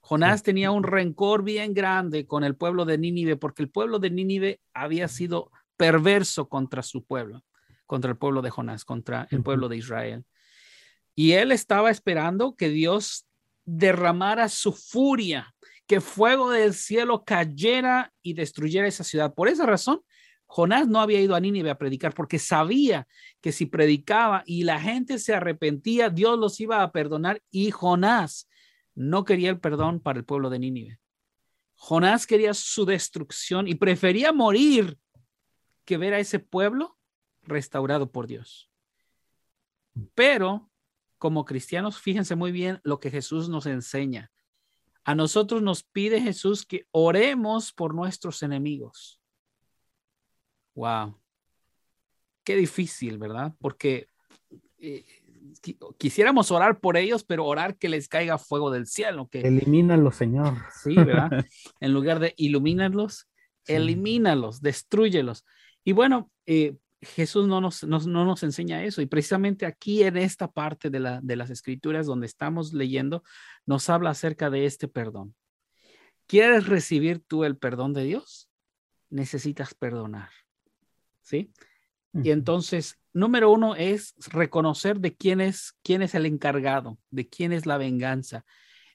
[0.00, 0.46] Jonás sí.
[0.46, 4.60] tenía un rencor bien grande con el pueblo de Nínive porque el pueblo de Nínive
[4.72, 7.44] había sido perverso contra su pueblo,
[7.86, 10.24] contra el pueblo de Jonás, contra el pueblo de Israel.
[11.14, 13.26] Y él estaba esperando que Dios
[13.64, 15.54] derramara su furia,
[15.86, 19.34] que fuego del cielo cayera y destruyera esa ciudad.
[19.34, 20.00] Por esa razón,
[20.46, 23.06] Jonás no había ido a Nínive a predicar porque sabía
[23.40, 28.48] que si predicaba y la gente se arrepentía, Dios los iba a perdonar y Jonás
[28.94, 30.98] no quería el perdón para el pueblo de Nínive.
[31.74, 34.96] Jonás quería su destrucción y prefería morir
[35.84, 36.96] que ver a ese pueblo
[37.46, 38.70] restaurado por Dios.
[40.14, 40.70] Pero
[41.18, 44.30] como cristianos, fíjense muy bien lo que Jesús nos enseña.
[45.04, 49.20] A nosotros nos pide Jesús que oremos por nuestros enemigos.
[50.74, 51.18] Wow.
[52.42, 53.54] Qué difícil, ¿verdad?
[53.58, 54.08] Porque
[54.78, 55.04] eh,
[55.98, 59.28] quisiéramos orar por ellos, pero orar que les caiga fuego del cielo.
[59.28, 60.54] Que, Elimínalos, Señor.
[60.82, 61.30] Sí, ¿verdad?
[61.80, 63.28] en lugar de ilumínarlos,
[63.66, 65.44] elimínalos, destruyelos.
[65.84, 69.02] Y bueno, eh, Jesús no nos, no, no nos, enseña eso.
[69.02, 73.22] Y precisamente aquí en esta parte de, la, de las escrituras donde estamos leyendo,
[73.66, 75.34] nos habla acerca de este perdón.
[76.26, 78.48] ¿Quieres recibir tú el perdón de Dios?
[79.10, 80.30] Necesitas perdonar.
[81.24, 81.50] ¿sí?
[82.22, 87.52] Y entonces, número uno es reconocer de quién es, quién es el encargado, de quién
[87.52, 88.44] es la venganza.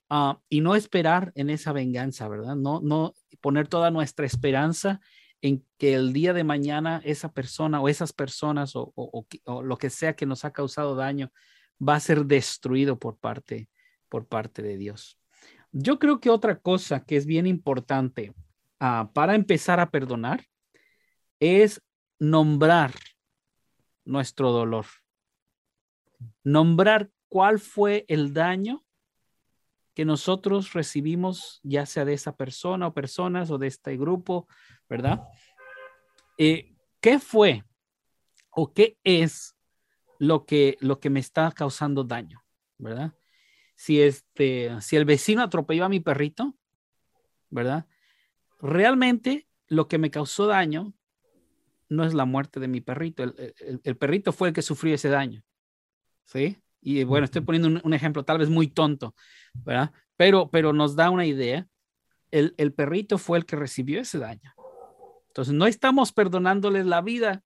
[0.10, 2.56] Ah, y no esperar en esa venganza, ¿verdad?
[2.56, 5.02] No, no poner toda nuestra esperanza
[5.42, 8.94] en que el día de mañana esa persona o esas personas o,
[9.64, 11.32] lo que sea que nos ha causado daño
[11.82, 13.70] va a ser destruido por parte,
[14.10, 15.18] por parte de Dios.
[15.72, 18.34] Yo creo que otra cosa que es bien importante
[18.80, 20.46] ah, para empezar a perdonar
[21.40, 21.82] es
[22.18, 22.94] nombrar
[24.04, 24.86] nuestro dolor.
[26.44, 28.84] Nombrar cuál fue el daño
[30.00, 34.48] que nosotros recibimos, ya sea de esa persona o personas o de este grupo,
[34.88, 35.28] ¿verdad?
[36.38, 37.66] Eh, ¿Qué fue
[38.52, 39.58] o qué es
[40.18, 42.42] lo que, lo que me está causando daño,
[42.78, 43.14] ¿verdad?
[43.76, 46.56] Si, este, si el vecino atropelló a mi perrito,
[47.50, 47.86] ¿verdad?
[48.62, 50.94] Realmente lo que me causó daño
[51.90, 53.24] no es la muerte de mi perrito.
[53.84, 55.44] El, perrito fue el que sufrió ese daño.
[56.24, 56.58] ¿Sí?
[56.82, 59.16] Y bueno, estoy poniendo un, ejemplo tal vez muy tonto,
[59.54, 59.92] ¿verdad?
[60.16, 61.68] Pero, pero nos da una idea.
[62.32, 64.54] El, el perrito fue el que recibió ese daño.
[65.28, 67.44] Entonces, no estamos perdonándoles la vida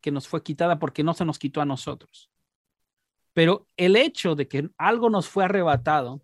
[0.00, 2.30] que nos fue quitada porque no se nos quitó a nosotros.
[3.32, 6.22] Pero el hecho de que algo nos fue arrebatado,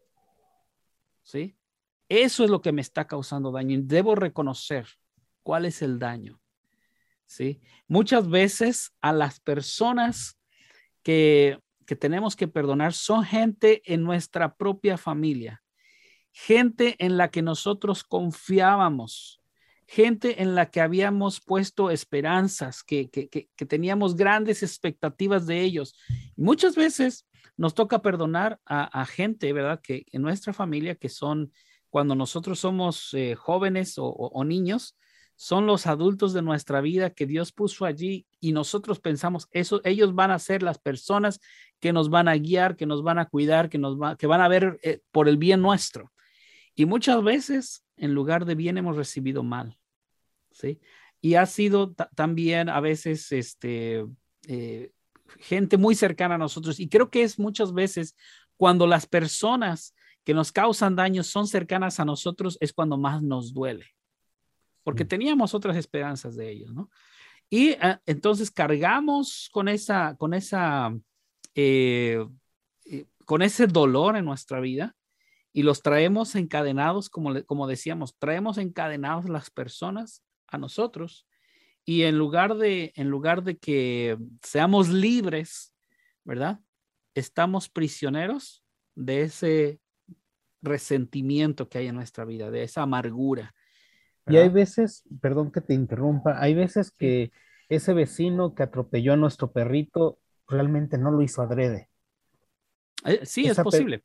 [1.22, 1.56] ¿sí?
[2.08, 4.86] Eso es lo que me está causando daño y debo reconocer
[5.42, 6.40] cuál es el daño.
[7.28, 7.60] ¿sí?
[7.86, 10.38] Muchas veces a las personas
[11.02, 11.60] que,
[11.96, 15.62] tenemos que perdonar son gente en nuestra propia familia,
[16.32, 19.40] gente en la que nosotros confiábamos,
[19.86, 23.08] gente en la que habíamos puesto esperanzas, que,
[23.68, 25.94] teníamos grandes expectativas de ellos.
[26.36, 29.80] muchas veces nos toca perdonar a, gente, ¿verdad?
[29.82, 31.52] Que en nuestra familia, que son
[31.88, 34.98] cuando nosotros somos eh, jóvenes o niños,
[35.40, 40.12] son los adultos de nuestra vida que Dios puso allí y nosotros pensamos, eso, ellos
[40.12, 41.38] van a ser las personas
[41.80, 44.48] que nos van a guiar, que nos van a cuidar, que, nos que van a
[44.48, 46.12] ver eh, por el bien nuestro.
[46.74, 49.78] Y muchas veces, en lugar de bien, hemos recibido mal.
[50.50, 50.80] ¿sí?
[51.20, 54.06] Y ha sido también a veces este,
[54.46, 54.92] eh,
[55.38, 56.78] gente muy cercana a nosotros.
[56.80, 58.16] Y creo que es muchas veces
[58.56, 63.52] cuando las personas que nos causan daño son cercanas a nosotros, es cuando más nos
[63.54, 63.86] duele
[64.88, 66.90] porque teníamos otras esperanzas de ellos, ¿no?
[67.50, 70.98] Y ah, entonces cargamos con esa, con esa,
[71.60, 72.24] eh,
[72.84, 74.94] eh, con ese dolor en nuestra vida
[75.52, 81.26] y los traemos encadenados, como, como decíamos, traemos encadenados las personas a nosotros
[81.84, 85.74] y en lugar de, en lugar de que seamos libres,
[86.22, 86.60] ¿verdad?
[87.16, 88.62] Estamos prisioneros
[88.94, 89.80] de ese
[90.62, 93.52] resentimiento que hay en nuestra vida, de esa amargura,
[94.28, 97.32] y hay veces, perdón que te interrumpa, hay veces que
[97.68, 100.18] ese vecino que atropelló a nuestro perrito
[100.48, 101.88] realmente no lo hizo adrede.
[103.04, 104.02] Eh, sí, es posible.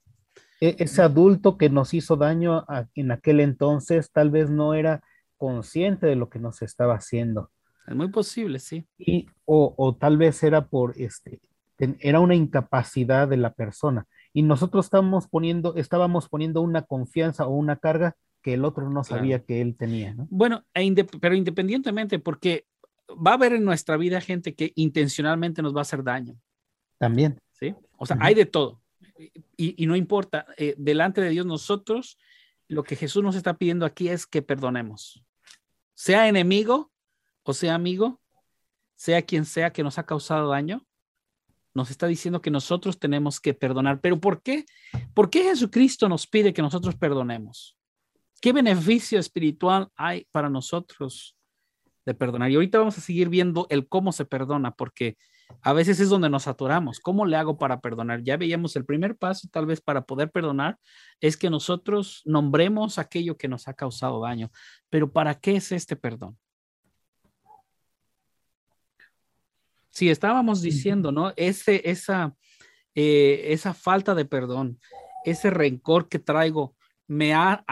[0.62, 5.02] E, ese adulto que nos hizo daño en aquel entonces tal vez no era
[5.38, 7.50] consciente de lo que nos estaba haciendo.
[7.88, 8.86] Es muy posible, sí.
[8.98, 11.42] Y, o, o tal vez era por este,
[12.00, 14.06] era una incapacidad de la persona.
[14.34, 19.04] Y nosotros estábamos poniendo, estábamos poniendo una confianza o una carga que el otro no
[19.04, 20.14] sabía que él tenía.
[20.14, 20.28] ¿no?
[20.30, 22.66] Bueno, e pero independientemente, porque
[23.16, 26.36] va a haber en nuestra vida gente que intencionalmente nos va a hacer daño.
[26.98, 27.40] También.
[27.52, 27.76] Sí.
[27.98, 28.82] O sea, hay de todo.
[29.56, 32.18] Y, no importa, eh, delante de Dios nosotros,
[32.68, 35.24] lo que Jesús nos está pidiendo aquí es que perdonemos.
[35.94, 36.92] Sea enemigo
[37.44, 38.22] o sea amigo,
[38.96, 40.86] sea quien sea que nos ha causado daño,
[41.74, 44.00] nos está diciendo que nosotros tenemos que perdonar.
[44.00, 44.66] Pero ¿por qué?
[45.14, 47.78] ¿Por qué Jesucristo nos pide que nosotros perdonemos?
[48.40, 51.36] ¿Qué beneficio espiritual hay para nosotros
[52.06, 52.52] de perdonar?
[52.52, 55.18] Y ahorita vamos a seguir viendo el cómo se perdona, porque
[55.62, 57.00] a veces es donde nos atoramos.
[57.00, 58.24] ¿Cómo le hago para perdonar?
[58.24, 60.78] Ya veíamos el primer paso, tal vez para poder perdonar,
[61.22, 64.52] es que nosotros nombremos aquello que nos ha causado daño.
[64.90, 66.38] Pero ¿para qué es este perdón?
[69.90, 71.34] Si estábamos diciendo, ¿no?
[71.36, 72.36] Ese, esa,
[72.96, 74.80] eh, esa falta de perdón,
[75.24, 76.76] ese rencor que traigo,
[77.08, 77.64] me ha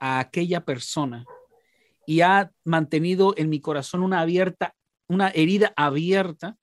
[0.00, 1.24] a aquella persona
[2.06, 4.74] y ha mantenido en mi corazón una abierta,
[5.08, 6.56] una herida abierta,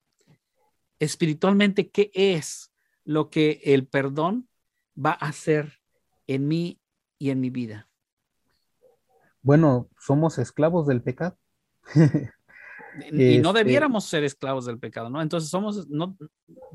[1.00, 2.72] espiritualmente, ¿qué es
[3.04, 4.50] lo que el perdón
[4.98, 5.74] va a hacer
[6.28, 6.80] en mí
[7.20, 7.88] y en mi vida?
[9.42, 11.38] Bueno, somos esclavos del pecado.
[13.12, 15.22] y no este debiéramos ser esclavos del pecado, ¿no?
[15.22, 16.18] Entonces somos, no,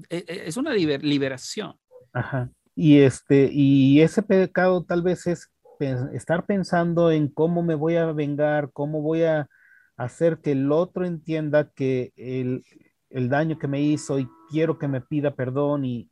[0.09, 1.79] e, e, es una liberación.
[2.13, 2.51] Ajá.
[2.75, 5.51] Y, este, y ese pecado tal vez es
[5.83, 9.49] estar pensando en cómo me voy a vengar, cómo voy a,
[9.97, 12.65] hacer que el otro entienda que el,
[13.11, 16.11] el daño que me hizo y quiero que me pida perdón y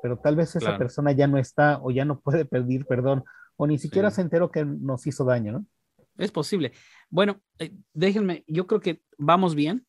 [0.00, 0.78] pero tal vez esa Claro.
[0.78, 3.24] persona ya no está o ya no puede pedir perdón
[3.56, 4.16] o ni siquiera Sí.
[4.16, 5.66] se enteró que nos hizo daño, ¿no?
[6.16, 6.72] Es posible.
[7.10, 9.86] Bueno, eh, déjenme, yo creo que vamos bien.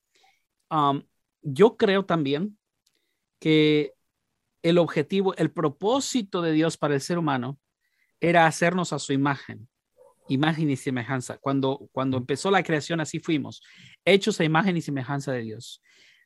[1.41, 2.57] Yo creo también
[3.39, 3.93] que
[4.61, 7.57] el objetivo, el propósito de Dios para el ser humano
[8.21, 9.67] era hacernos a su imagen,
[10.29, 11.37] imagen y semejanza.
[11.39, 13.61] Cuando, cuando empezó la creación, así fuimos,
[14.05, 15.81] hechos a imagen y semejanza de Dios.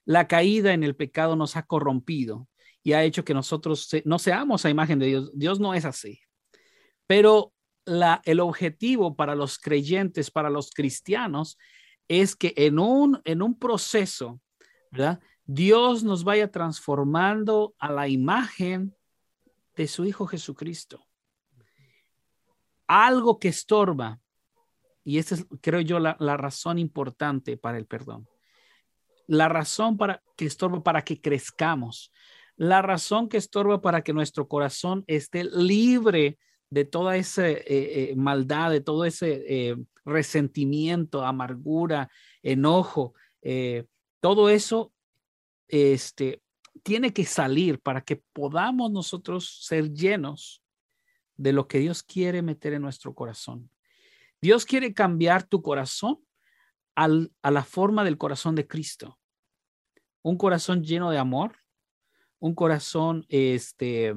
[0.05, 2.47] La caída en el pecado nos ha corrompido
[2.83, 5.31] y ha hecho que nosotros se- no seamos a imagen de Dios.
[5.33, 6.19] Dios no es así.
[7.07, 7.53] Pero
[7.85, 11.57] la, el objetivo para los creyentes, para los cristianos,
[12.07, 14.39] es que en un, en un proceso,
[14.91, 15.19] ¿verdad?
[15.45, 18.95] Dios nos vaya transformando a la imagen
[19.75, 21.05] de su Hijo Jesucristo.
[22.88, 24.19] Algo que estorba,
[25.03, 28.27] y esa es, creo yo, la, razón importante para el perdón.
[29.27, 32.11] La razón para que estorba para que crezcamos.
[32.57, 36.39] La razón que estorba para que nuestro corazón esté libre
[36.71, 42.09] de toda esa eh, eh, maldad, de todo ese eh, resentimiento, amargura,
[42.41, 43.13] enojo,
[44.19, 44.91] todo eso
[45.67, 46.41] este,
[46.81, 50.63] tiene que salir para que podamos nosotros ser llenos
[51.38, 53.69] de lo que Dios quiere meter en nuestro corazón.
[54.41, 56.19] Dios quiere cambiar tu corazón
[56.95, 59.19] al, a la forma del corazón de Cristo.
[60.21, 61.57] Un corazón lleno de amor,
[62.39, 64.15] un corazón este,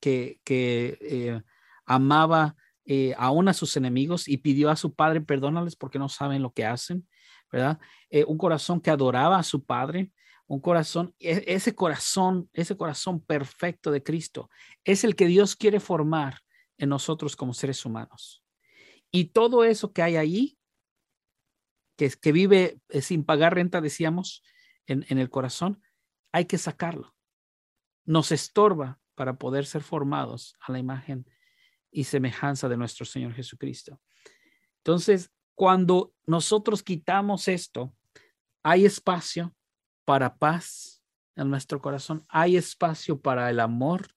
[0.00, 1.42] que, que eh,
[1.84, 6.42] amaba eh, aún a sus enemigos y pidió a su padre perdónales porque no saben
[6.42, 7.06] lo que hacen,
[7.52, 7.78] ¿verdad?
[8.10, 10.12] Eh, un corazón que adoraba a su padre,
[10.46, 14.50] un corazón, e- ese corazón, ese corazón perfecto de Cristo
[14.84, 16.40] es el que Dios quiere formar
[16.80, 18.42] en nosotros como seres humanos.
[19.10, 20.58] Y todo eso que hay allí,
[21.96, 24.42] que, que vive eh, sin pagar renta, decíamos,
[24.86, 25.82] en, en el corazón,
[26.32, 27.14] hay que sacarlo.
[28.04, 31.26] Nos estorba para poder ser formados a la imagen
[31.90, 34.00] y semejanza de nuestro Señor Jesucristo.
[34.78, 37.94] Entonces, cuando nosotros quitamos esto,
[38.62, 39.54] hay espacio
[40.06, 41.02] para paz
[41.36, 44.08] en nuestro corazón, hay espacio para el amor,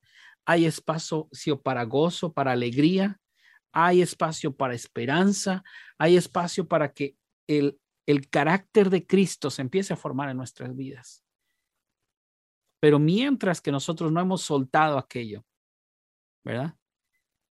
[0.45, 1.29] hay espacio
[1.61, 3.19] para gozo, para alegría,
[3.71, 5.63] hay espacio para esperanza,
[5.97, 7.15] hay espacio para que
[7.47, 11.23] el, el carácter de Cristo se empiece a formar en nuestras vidas.
[12.79, 15.45] Pero mientras que nosotros no hemos soltado aquello,
[16.43, 16.75] ¿verdad?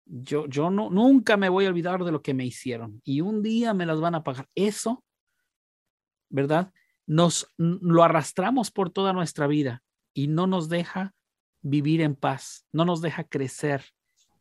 [0.06, 3.42] Yo, yo no, nunca me voy a olvidar de lo que me hicieron y un
[3.42, 4.48] día me las van a pagar.
[4.54, 5.04] Eso,
[6.30, 6.72] ¿verdad?
[7.08, 9.84] Nos lo arrastramos por toda nuestra vida
[10.14, 11.16] y no nos deja
[11.66, 13.84] vivir en paz, no nos deja crecer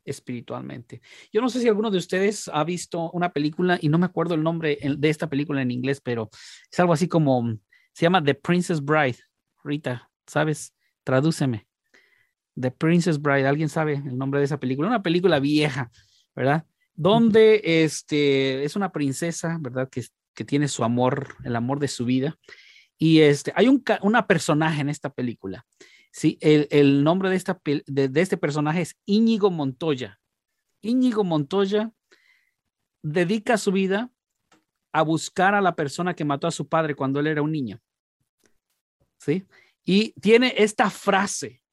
[0.05, 1.01] espiritualmente.
[1.33, 4.35] Yo no sé si alguno de ustedes ha visto una película y no me acuerdo
[4.35, 6.29] el nombre de esta película en inglés, pero
[6.71, 7.59] es algo así como,
[7.95, 9.17] se llama The Princess Bride.
[9.65, 10.75] Rita, ¿sabes?
[11.03, 11.67] Tradúceme.
[12.61, 14.89] The Princess Bride, ¿alguien sabe el nombre de esa película?
[14.89, 15.91] Una película vieja,
[16.37, 16.67] ¿verdad?
[16.95, 19.89] Donde este, es una princesa, ¿verdad?
[19.89, 20.05] Que,
[20.35, 22.37] que tiene su amor, el amor de su vida.
[22.99, 25.65] Y este, hay un, una personaje en esta película.
[26.15, 30.21] Sí, el, nombre de, esta, de, este personaje es Íñigo Montoya.
[30.81, 31.91] Íñigo Montoya
[33.03, 34.13] dedica su vida
[34.93, 37.81] a buscar a la persona que mató a su padre cuando él era un niño.
[39.19, 39.45] ¿Sí?
[39.85, 41.65] Y tiene esta frase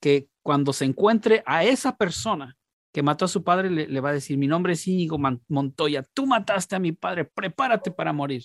[0.00, 2.56] que cuando se encuentre a esa persona
[2.92, 5.18] que mató a su padre, le, le va a decir, mi nombre es Íñigo
[5.48, 8.44] Montoya, tú mataste a mi padre, prepárate para morir.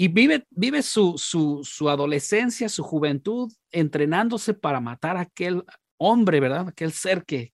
[0.00, 5.64] Y vive, su, adolescencia, su juventud, entrenándose para matar a aquel
[5.96, 6.68] hombre, ¿verdad?
[6.68, 7.52] Aquel ser que,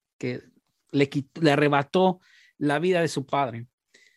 [0.91, 1.11] le,
[1.51, 2.21] arrebató
[2.59, 3.67] la vida de su padre,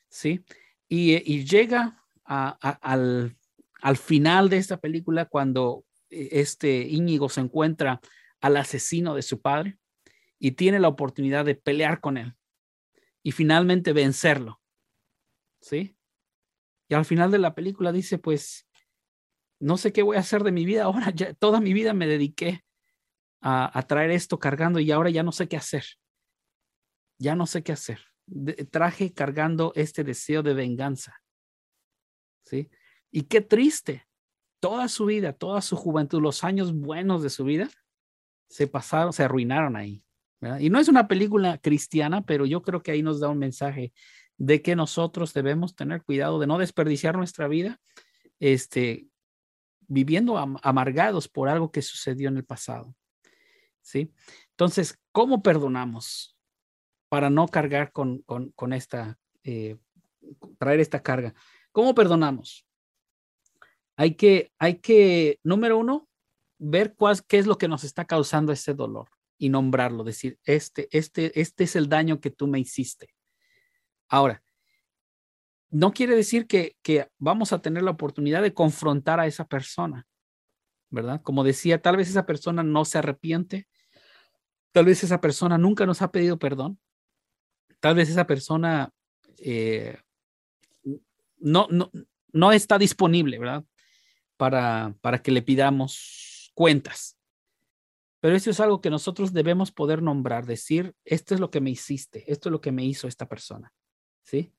[0.10, 0.44] ¿sí?
[0.90, 3.38] Y, llega al,
[3.82, 8.02] al final de esta película cuando este Íñigo se encuentra
[8.42, 9.78] al asesino de su padre
[10.38, 12.36] y tiene la oportunidad de pelear con él
[13.24, 14.62] y finalmente vencerlo,
[15.62, 15.97] ¿sí?
[16.90, 18.68] Y al final de la película dice, pues,
[19.60, 22.64] no sé qué voy a hacer de mi vida ahora, toda mi vida me dediqué
[23.42, 25.86] a, traer esto cargando y ahora ya no sé qué hacer.
[27.20, 28.00] Ya no sé qué hacer.
[28.72, 31.22] Traje cargando este deseo de venganza.
[32.46, 32.70] ¿Sí?
[33.12, 34.06] Y qué triste.
[34.60, 37.70] Toda su vida, toda su juventud, los años buenos de su vida,
[38.50, 40.04] se pasaron, se arruinaron ahí.
[40.60, 43.94] Y no es una película cristiana, pero yo creo que ahí nos da un mensaje
[44.38, 47.80] de que nosotros debemos tener cuidado de no desperdiciar nuestra vida
[48.40, 49.08] este,
[49.88, 52.96] viviendo am amargados por algo que sucedió en el pasado.
[53.82, 54.14] ¿Sí?
[54.52, 56.38] Entonces, ¿cómo perdonamos
[57.10, 59.78] para no cargar con, con, con esta, eh,
[60.60, 61.34] traer esta carga?
[61.72, 62.68] ¿Cómo perdonamos?
[63.96, 66.10] Hay que, hay que, número uno,
[66.60, 70.90] ver cuál, qué es lo que nos está causando ese dolor y nombrarlo, decir, este,
[70.92, 73.16] este, este es el daño que tú me hiciste.
[74.08, 74.44] Ahora,
[75.70, 80.08] no quiere decir que, que vamos a tener la oportunidad de confrontar a esa persona,
[80.90, 81.22] ¿verdad?
[81.22, 83.68] Como decía, tal vez esa persona no se arrepiente,
[84.72, 86.80] tal vez esa persona nunca nos ha pedido perdón,
[87.80, 88.92] tal vez esa persona
[89.38, 89.98] eh,
[91.40, 91.92] no, no,
[92.32, 93.64] no está disponible, ¿verdad?
[94.38, 97.18] Para, para que le pidamos cuentas.
[98.20, 101.70] Pero eso es algo que nosotros debemos poder nombrar, decir, esto es lo que me
[101.70, 103.72] hiciste, esto es lo que me hizo esta persona,
[104.28, 104.52] ¿sí?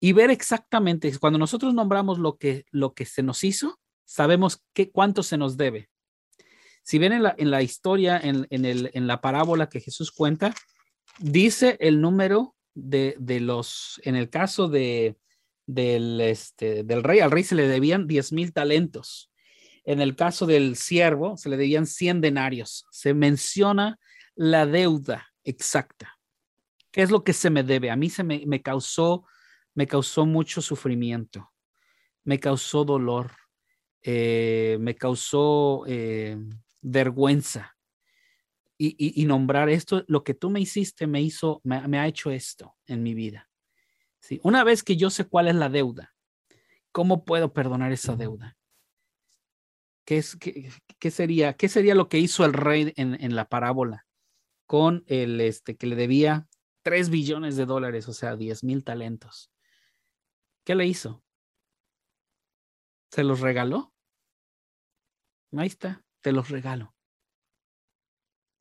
[0.00, 4.90] Y ver exactamente, cuando nosotros nombramos lo que, lo que se nos hizo, sabemos qué,
[4.90, 5.88] cuánto se nos debe.
[6.82, 10.12] Si ven en la, en la historia, en, en, el, en la parábola que Jesús
[10.12, 10.54] cuenta,
[11.18, 15.16] dice el número de, de los, en el caso de,
[15.66, 19.32] del, este, del rey, al rey se le debían 10 mil talentos.
[19.84, 22.86] En el caso del siervo, se le debían 100 denarios.
[22.90, 23.98] Se menciona
[24.34, 26.15] la deuda exacta.
[26.96, 27.90] ¿Qué es lo que se me debe?
[27.90, 29.26] A mí se me, me causó,
[29.74, 31.52] me causó mucho sufrimiento,
[32.24, 33.32] me causó dolor,
[34.00, 36.38] eh, me causó eh,
[36.80, 37.76] vergüenza.
[38.78, 42.30] Y, y, nombrar esto, lo que tú me hiciste me hizo, me, me ha hecho
[42.30, 43.50] esto en mi vida.
[44.18, 44.40] ¿Sí?
[44.42, 46.14] Una vez que yo sé cuál es la deuda,
[46.92, 48.56] ¿cómo puedo perdonar esa deuda?
[50.06, 53.50] ¿Qué, es, qué, qué sería, qué sería lo que hizo el rey en, en, la
[53.50, 54.06] parábola
[54.64, 56.48] con el este, que le debía
[56.86, 59.50] 3 billones de dólares, o sea, 10 mil talentos?
[60.62, 61.24] ¿Qué le hizo?
[63.10, 63.92] ¿Se los regaló?
[65.56, 66.94] Ahí está, te los regalo.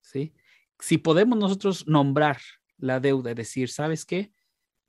[0.02, 0.34] ¿Sí?
[0.80, 2.42] Si podemos nosotros nombrar
[2.78, 4.34] la deuda y decir, ¿sabes qué?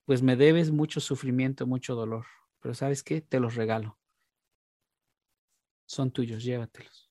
[0.07, 2.25] Pues me debes mucho sufrimiento, mucho dolor,
[2.61, 3.21] pero ¿sabes qué?
[3.21, 3.99] Te los regalo.
[5.85, 7.06] Son tuyos, llévatelos.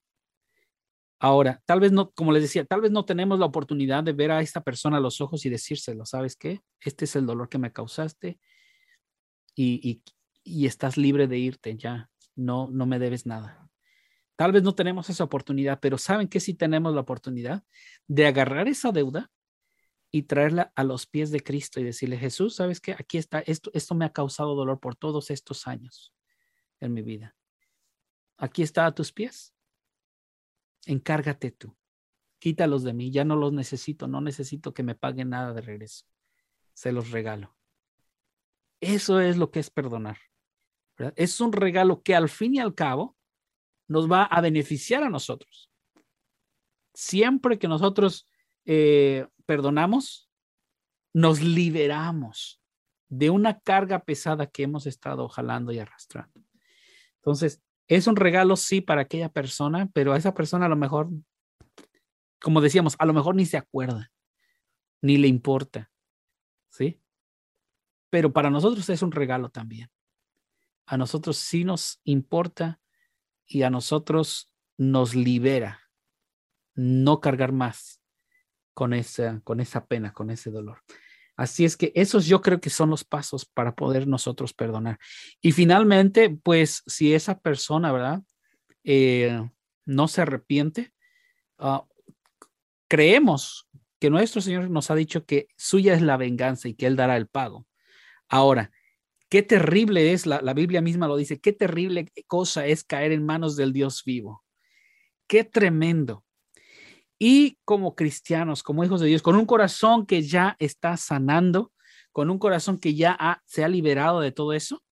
[1.26, 4.30] Ahora, tal vez no, como les decía, tal vez no tenemos la oportunidad de ver
[4.30, 6.61] a esta persona a los ojos y decírselo, ¿sabes qué?
[6.80, 8.39] Este es el dolor que me causaste
[9.55, 10.03] y, y,
[10.43, 13.67] y estás libre de irte ya, no, no me debes nada.
[14.36, 17.63] Tal vez no tenemos esa oportunidad, pero ¿saben que sí tenemos la oportunidad
[18.05, 19.32] de agarrar esa deuda
[20.11, 22.91] y traerla a los pies de Cristo y decirle, Jesús, ¿sabes qué?
[22.91, 26.13] Aquí está, esto, esto me ha causado dolor por todos estos años
[26.80, 27.36] en mi vida.
[28.38, 29.55] Aquí está a tus pies.
[30.86, 31.75] Encárgate tú.
[32.39, 36.05] Quítalos de mí, ya no los necesito, no necesito que me paguen nada de regreso.
[36.73, 37.55] Se los regalo.
[38.81, 40.17] Eso es lo que es perdonar.
[41.15, 43.17] Es un regalo que al fin y al cabo
[43.88, 45.71] nos va a beneficiar a nosotros.
[46.93, 48.27] Siempre que nosotros
[48.65, 50.29] eh, perdonamos,
[51.13, 52.61] nos liberamos
[53.09, 56.41] de una carga pesada que hemos estado jalando y arrastrando.
[57.17, 61.09] Entonces, es un regalo, sí, para aquella persona, pero a esa persona a lo mejor,
[62.41, 64.11] como decíamos, a lo mejor ni se acuerda,
[65.01, 65.91] ni le importa,
[66.69, 67.01] ¿sí?
[68.09, 69.89] Pero para nosotros es un regalo también.
[70.88, 72.79] A nosotros sí nos importa
[73.45, 75.81] y a nosotros nos libera
[76.75, 78.01] no cargar más
[78.73, 80.81] con esa, con esa pena, con ese dolor.
[81.38, 84.99] Así es que esos yo creo que son los pasos para poder nosotros perdonar.
[85.41, 88.21] Y finalmente, pues si esa persona, ¿verdad?
[88.83, 89.41] Eh,
[89.86, 90.93] no se arrepiente,
[91.59, 91.81] uh,
[92.88, 93.67] creemos
[93.99, 97.17] que nuestro Señor nos ha dicho que suya es la venganza y que Él dará
[97.17, 97.67] el pago.
[98.27, 98.71] Ahora,
[99.29, 103.25] qué terrible es, la, la Biblia misma lo dice, qué terrible cosa es caer en
[103.25, 104.43] manos del Dios vivo.
[105.27, 106.24] Qué tremendo.
[107.18, 111.72] Y como cristianos, como hijos de Dios, con un corazón que ya está sanando,
[112.11, 114.84] con un corazón que ya se ha liberado de todo eso,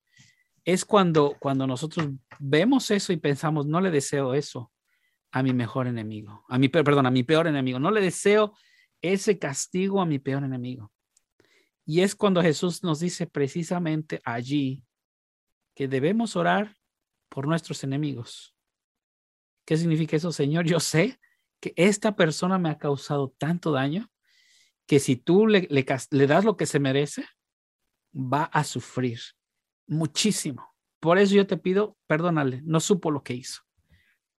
[0.66, 2.08] es cuando, cuando nosotros
[2.40, 4.72] vemos eso y pensamos, no le deseo eso
[5.32, 8.54] a mi mejor enemigo, a mi, perdón, a mi peor enemigo, no le deseo
[9.02, 10.92] ese castigo a mi peor enemigo.
[11.86, 14.84] Y es cuando Jesús nos dice precisamente allí
[15.76, 16.78] que debemos orar
[17.30, 18.56] por nuestros enemigos.
[19.66, 20.66] ¿Qué significa eso, Señor?
[20.66, 21.20] Yo sé
[21.64, 24.12] que esta persona me ha causado tanto daño
[24.86, 27.26] que si tú le, le, das lo que se merece,
[28.14, 29.22] va a sufrir
[29.88, 30.76] muchísimo.
[31.00, 33.62] Por eso yo te pido, perdónale, no supo lo que hizo.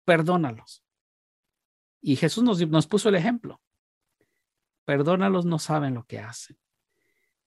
[0.03, 0.83] Perdónalos.
[1.99, 3.59] Y Jesús nos, nos puso el ejemplo.
[4.83, 6.59] Perdónalos, no saben lo que hacen.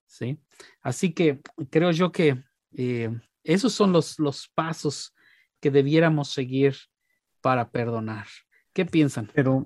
[0.07, 0.41] ¿Sí?
[0.81, 5.15] Así que creo yo que eh, esos son los, los pasos
[5.61, 6.75] que debiéramos seguir
[7.39, 8.27] para perdonar.
[8.73, 9.29] ¿Qué piensan?
[9.33, 9.65] Pero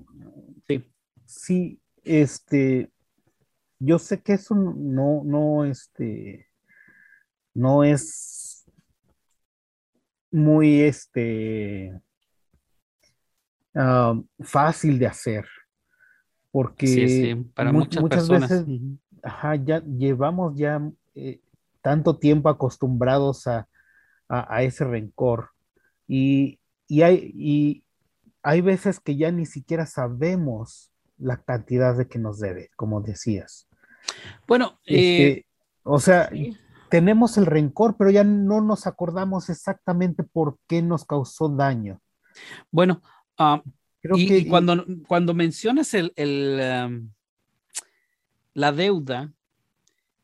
[0.68, 0.92] sí,
[1.26, 2.92] sí, este,
[3.80, 6.48] yo sé que eso no, no, este,
[7.54, 8.66] no es
[10.32, 12.02] muy este,
[13.76, 15.46] ah, fácil de hacer,
[16.52, 18.66] porque para muchas, veces
[19.64, 20.82] ya llevamos ya
[21.16, 21.40] eh,
[21.82, 23.68] tanto tiempo acostumbrados a,
[24.62, 25.50] ese rencor
[26.08, 26.60] y,
[27.04, 27.83] hay, y
[28.44, 33.68] hay veces que ya ni siquiera sabemos la cantidad de que nos debe, como decías.
[34.48, 35.46] Bueno, este, eh,
[35.84, 36.30] o sea,
[36.90, 42.02] tenemos el rencor, pero ya no nos acordamos exactamente por qué nos causó daño.
[42.70, 43.02] Bueno,
[43.38, 43.64] ah,
[44.16, 46.12] y, cuando, cuando mencionas el,
[48.54, 49.32] la deuda,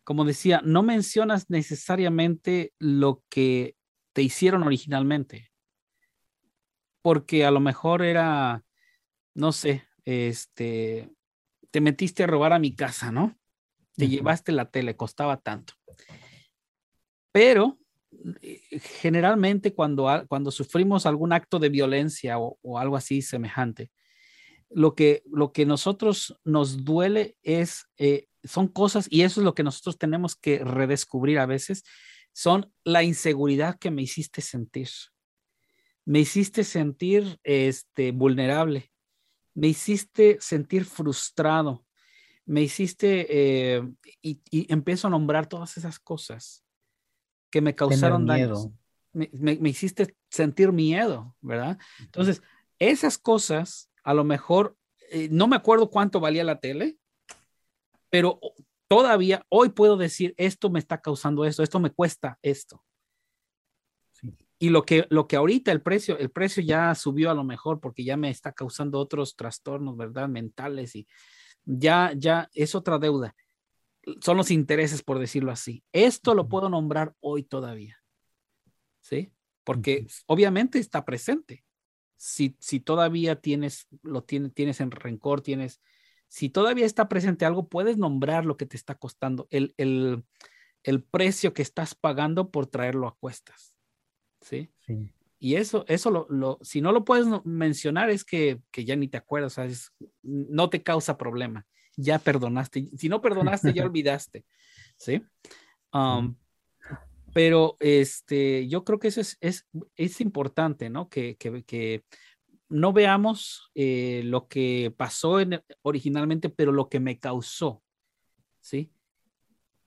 [0.04, 3.76] como decía, no mencionas necesariamente lo que
[4.12, 5.49] te hicieron originalmente,
[7.10, 8.64] porque a lo mejor era,
[9.34, 11.10] no sé, este,
[11.72, 13.36] te metiste a robar a mi casa, ¿no?
[13.96, 15.74] Te llevaste la tele, costaba tanto.
[17.32, 17.80] Pero
[18.44, 23.90] eh, generalmente cuando, cuando sufrimos algún acto de violencia o, algo así semejante,
[24.70, 29.56] lo que, lo que nosotros nos duele es, eh, son cosas, y eso es lo
[29.56, 31.84] que nosotros tenemos que redescubrir a veces,
[32.34, 34.90] son la inseguridad que me hiciste sentir.
[36.06, 38.92] Me hiciste sentir este, vulnerable.
[39.54, 41.86] Me hiciste sentir frustrado.
[42.46, 43.84] Me hiciste, eh,
[44.22, 46.64] y, y empiezo a nombrar todas esas cosas
[47.50, 48.74] que me causaron daño.
[49.12, 51.80] Me, me, hiciste sentir miedo, ¿verdad?
[52.00, 52.44] Entonces,
[52.78, 54.78] esas cosas, a lo mejor,
[55.12, 56.98] eh, no me acuerdo cuánto valía la tele,
[58.10, 58.40] pero
[58.88, 62.84] todavía hoy puedo decir, esto me está causando esto, esto me cuesta esto.
[64.60, 67.80] Y lo que, lo que ahorita el precio, el precio ya subió a lo mejor
[67.80, 70.28] porque ya me está causando otros trastornos, ¿verdad?
[70.28, 71.08] Mentales y
[71.64, 73.36] ya, ya es otra deuda
[74.22, 75.84] son los intereses, por decirlo así.
[75.92, 77.98] Esto lo puedo nombrar hoy todavía.
[79.02, 79.32] ¿Sí?
[79.64, 81.64] Porque obviamente está presente.
[82.18, 85.82] Si, si todavía tienes, lo tienes, tienes en rencor, tienes,
[86.28, 90.26] si todavía está presente algo, puedes nombrar lo que te está costando, el, el,
[90.84, 93.79] el precio que estás pagando por traerlo a cuestas.
[94.42, 94.70] ¿Sí?
[94.86, 95.14] sí.
[95.42, 99.08] Y eso, eso lo, lo, si no lo puedes mencionar, es que, que ya ni
[99.08, 101.66] te acuerdas, no te causa problema
[102.00, 102.90] ya perdonaste.
[102.98, 104.46] Si no perdonaste, ya olvidaste.
[104.96, 105.22] ¿Sí?
[105.94, 106.36] Um,
[107.34, 111.10] pero este, yo creo que eso es, es, es importante, ¿no?
[111.10, 112.04] Que, que, que
[112.70, 117.84] no veamos eh, lo que pasó en, originalmente, pero lo que me causó,
[118.62, 118.92] ¿sí?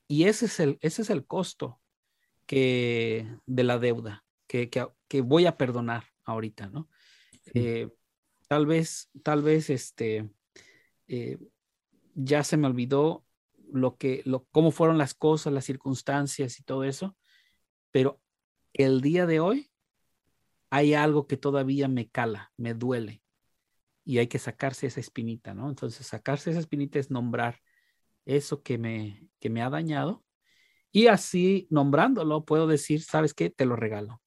[0.08, 1.80] Y ese es el, ese es el costo
[2.46, 6.90] que, de la deuda que, que, que voy a perdonar ahorita, ¿no?
[7.54, 7.88] Eh,
[8.48, 10.28] tal vez, tal vez, este,
[11.08, 11.38] eh,
[12.14, 13.24] ya se me olvidó
[13.72, 17.16] lo que, lo, cómo fueron las cosas, las circunstancias y todo eso,
[17.90, 18.20] pero
[18.74, 19.70] el día de hoy
[20.68, 23.22] hay algo que todavía me cala, me duele
[24.04, 25.70] y hay que sacarse esa espinita, ¿no?
[25.70, 27.62] Entonces, sacarse esa espinita es nombrar
[28.26, 30.26] eso que me, que me ha dañado
[30.90, 33.48] y así nombrándolo puedo decir, ¿sabes qué?
[33.48, 34.20] Te lo regalo.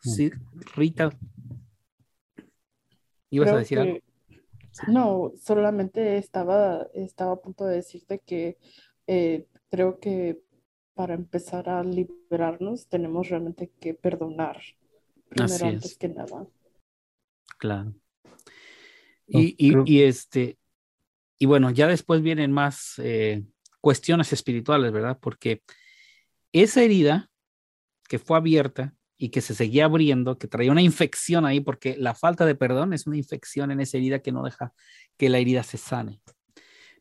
[0.00, 0.30] Sí,
[0.74, 1.16] Rita.
[3.30, 3.98] ¿Ibas a decir algo?
[4.88, 8.58] No, solamente estaba, estaba a punto de decirte que
[9.06, 10.42] eh, creo que
[10.94, 14.60] para empezar a liberarnos tenemos realmente que perdonar
[15.28, 16.46] primero antes que nada.
[17.58, 17.94] Claro.
[19.28, 20.58] Y, y, este,
[21.38, 23.44] y bueno, ya después vienen más eh,
[23.80, 25.18] cuestiones espirituales, ¿verdad?
[25.20, 25.62] Porque
[26.52, 27.30] esa herida
[28.08, 32.14] que fue abierta y que se seguía abriendo, que traía una infección ahí, porque la
[32.14, 34.72] falta de perdón es una infección en esa herida que no deja
[35.16, 36.20] que la herida se sane.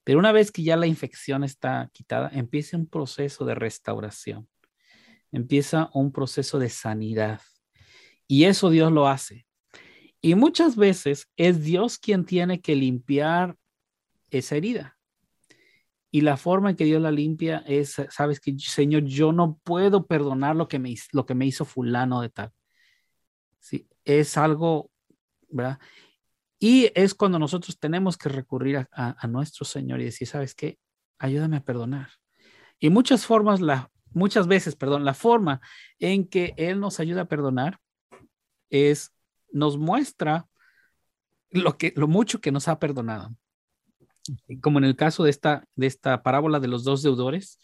[0.03, 4.47] Pero una vez que ya la infección está quitada, empieza un proceso de restauración,
[5.31, 7.41] empieza un proceso de sanidad.
[8.27, 9.45] Y eso Dios lo hace.
[10.21, 13.57] Y muchas veces es Dios quien tiene que limpiar
[14.29, 14.94] esa herida.
[16.11, 20.05] Y la forma en que Dios la limpia es, sabes que, Señor, yo no puedo
[20.07, 22.51] perdonar lo que me, hizo fulano de tal.
[23.59, 24.91] Sí, es algo,
[25.49, 25.79] ¿verdad?
[26.57, 30.79] Y es cuando nosotros tenemos que recurrir a, a, nuestro Señor y decir, ¿sabes qué?
[31.17, 32.09] Ayúdame a perdonar.
[32.79, 35.59] Y muchas formas, la, muchas veces, perdón, la forma
[35.99, 37.79] en que Él nos ayuda a perdonar
[38.69, 39.13] es,
[39.51, 40.47] nos muestra
[41.49, 43.35] lo, que, lo mucho que nos ha perdonado
[44.61, 47.59] como en el caso de esta, de esta parábola de los dos deudores,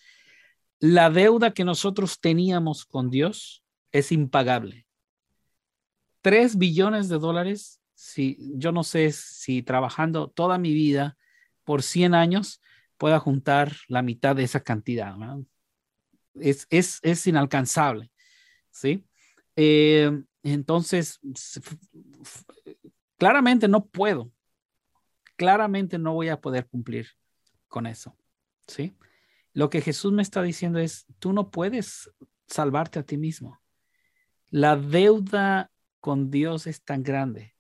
[0.80, 4.86] la deuda que nosotros teníamos con Dios es impagable.
[6.22, 11.18] Tres billones de dólares, si yo no sé si trabajando toda mi vida
[11.64, 12.62] por 100 años
[12.98, 15.16] pueda juntar la mitad de esa cantidad.
[16.36, 18.12] Es, es, es inalcanzable.
[18.72, 19.04] ¿sí?
[19.56, 20.12] Eh,
[20.44, 21.20] entonces,
[23.18, 24.32] claramente no puedo,
[25.42, 27.08] claramente no voy a poder cumplir
[27.68, 28.16] con eso,
[28.68, 28.96] ¿sí?
[29.54, 32.12] Lo que Jesús me está diciendo es, tú no puedes
[32.46, 33.60] salvarte a ti mismo.
[34.52, 37.56] La deuda con Dios es tan grande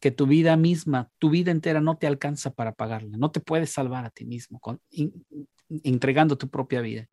[0.00, 3.18] que tu vida misma, tu vida entera no te alcanza para pagarla.
[3.18, 4.80] No te puedes salvar a ti mismo con,
[5.68, 7.06] entregando tu propia vida.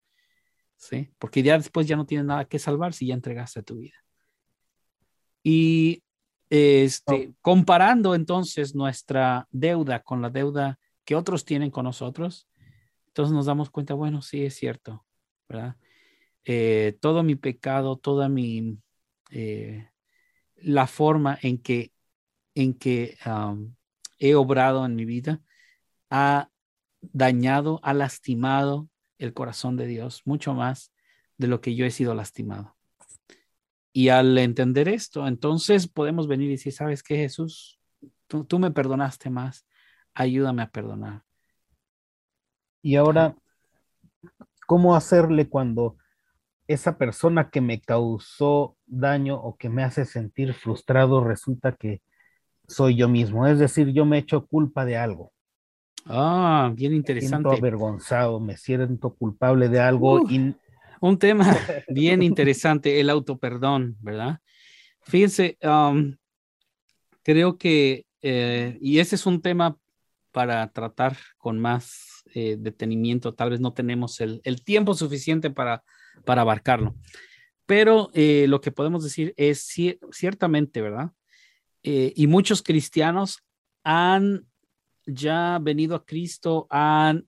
[0.78, 1.12] ¿sí?
[1.20, 3.98] Porque ya después ya no tienes nada que salvar si ya entregaste tu vida.
[5.44, 6.02] Y
[6.52, 7.36] este, oh.
[7.42, 12.50] comparando entonces nuestra deuda con la deuda que otros tienen con nosotros,
[13.08, 15.06] entonces nos damos cuenta, bueno, sí es cierto,
[15.48, 15.78] ¿verdad?
[16.44, 18.78] Eh, todo mi pecado, toda mi,
[19.30, 19.88] eh,
[20.58, 21.94] la forma en que,
[22.54, 23.18] en que
[24.20, 25.42] he obrado en mi vida
[26.10, 26.50] ha
[27.00, 28.90] dañado, ha lastimado
[29.20, 30.92] el corazón de Dios mucho más
[31.38, 32.76] de lo que yo he sido lastimado.
[33.94, 37.80] Y al entender esto, entonces podemos venir y decir, ¿sabes qué, Jesús?
[38.28, 39.66] Tú, tú me perdonaste más,
[40.14, 41.24] ayúdame a perdonar.
[42.82, 43.36] Y ahora,
[44.66, 45.98] ¿cómo hacerle cuando
[46.68, 52.02] esa persona que me causó daño o que me hace sentir frustrado resulta que
[52.68, 53.46] soy yo mismo?
[53.46, 55.34] Es decir, yo me echo culpa de algo.
[56.06, 57.36] Ah, bien interesante.
[57.36, 60.22] Me siento avergonzado, me siento culpable de algo.
[61.02, 61.46] Un tema
[61.90, 64.40] bien interesante, el autoperdón, ¿verdad?
[65.02, 66.16] Fíjense, um,
[67.24, 69.76] creo que, eh, y ese es un tema
[70.32, 75.84] para tratar con más eh, detenimiento, tal vez no tenemos el, tiempo suficiente para,
[76.24, 76.96] para abarcarlo,
[77.66, 79.68] pero eh, lo que podemos decir es
[80.12, 81.12] ciertamente, ¿verdad?
[81.84, 83.44] y muchos cristianos
[83.84, 84.46] han
[85.08, 87.28] ya venido a Cristo, han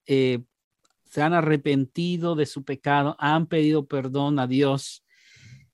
[1.14, 5.06] se han arrepentido de su pecado, han pedido perdón a Dios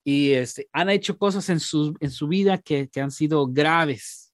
[0.04, 4.34] y este, han hecho cosas en su, en su vida que, que han sido graves.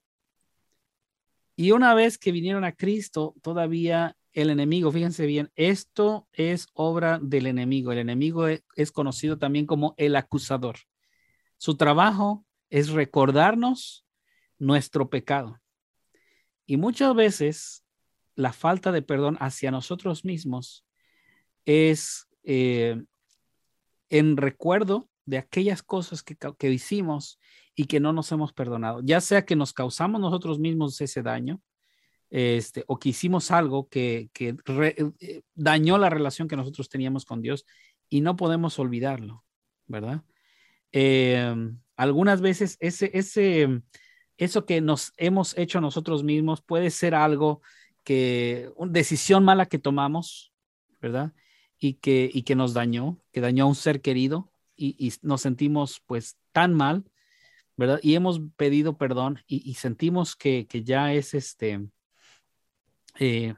[1.56, 7.20] Y una vez que vinieron a Cristo, todavía el enemigo, fíjense bien, esto es obra
[7.22, 7.92] del enemigo.
[7.92, 10.78] El enemigo e, es, conocido también como el acusador.
[11.58, 14.08] Su trabajo es recordarnos
[14.58, 15.62] nuestro pecado.
[16.66, 17.86] Y muchas veces
[18.34, 20.85] la falta de perdón hacia nosotros mismos
[21.66, 23.02] es eh,
[24.10, 27.40] en recuerdo de aquellas cosas que, hicimos
[27.76, 31.62] y que no nos hemos perdonado, ya sea que nos causamos nosotros mismos ese daño,
[32.30, 37.66] este, o que hicimos algo que, eh, dañó la relación que nosotros teníamos con Dios
[38.10, 39.44] y no podemos olvidarlo,
[39.88, 40.24] ¿verdad?
[40.92, 43.82] Em, algunas veces ese, ese,
[44.38, 47.62] eso que nos hemos hecho nosotros mismos puede ser algo
[48.04, 50.54] que, una decisión mala que tomamos,
[51.02, 51.34] ¿verdad?
[51.86, 56.02] Y que, y que nos dañó, que dañó a un ser querido y, nos sentimos
[56.08, 57.06] pues tan mal,
[57.78, 58.00] ¿verdad?
[58.02, 61.88] Y hemos pedido perdón y, sentimos que, ya es este,
[63.20, 63.54] eh,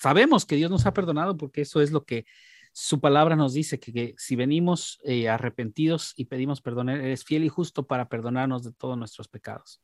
[0.00, 2.26] sabemos que Dios nos ha perdonado porque eso es lo que
[2.72, 7.48] su palabra nos dice, que, si venimos eh, arrepentidos y pedimos perdón, es fiel y
[7.48, 9.80] justo para perdonarnos de todos nuestros pecados.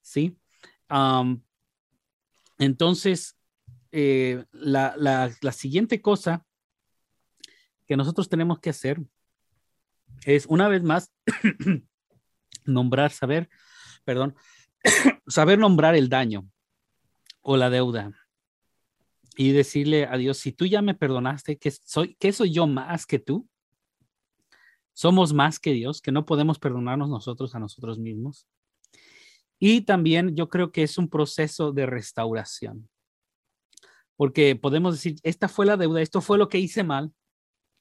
[0.00, 0.38] ¿Sí?
[2.58, 3.36] entonces,
[3.92, 6.46] eh, la, la, siguiente cosa
[7.86, 9.00] que nosotros tenemos que hacer
[10.24, 11.12] es, una vez más,
[12.64, 13.48] nombrar, saber,
[14.04, 14.34] perdón,
[15.26, 16.48] saber nombrar el daño
[17.42, 18.12] o la deuda
[19.36, 23.06] y decirle a Dios, si tú ya me perdonaste, que soy, que soy yo más
[23.06, 23.48] que tú?
[24.94, 28.48] Somos más que Dios, que no podemos perdonarnos nosotros a nosotros mismos.
[29.58, 32.88] Y también yo creo que es un proceso de restauración,
[34.16, 37.12] porque podemos decir, esta fue la deuda, esto fue lo que hice mal,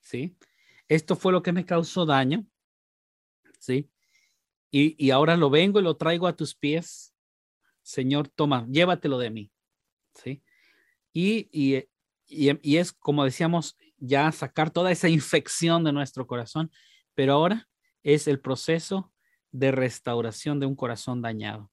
[0.06, 0.38] ¿sí?
[0.88, 2.45] Esto fue lo que me causó daño,
[3.60, 3.89] ¿sí?
[4.72, 7.14] Y, ahora lo vengo y lo traigo a tus pies.
[7.82, 9.51] Señor, toma, llévatelo de mí,
[10.14, 10.43] ¿sí?
[11.14, 11.88] Y, y,
[12.28, 16.72] y, es, como decíamos, ya sacar toda esa infección de nuestro corazón,
[17.14, 17.70] pero ahora
[18.03, 19.14] es el proceso
[19.51, 21.72] de restauración de un corazón dañado,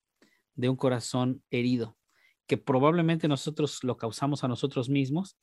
[0.55, 1.99] de un corazón herido,
[2.47, 5.36] que probablemente nosotros lo causamos a nosotros mismos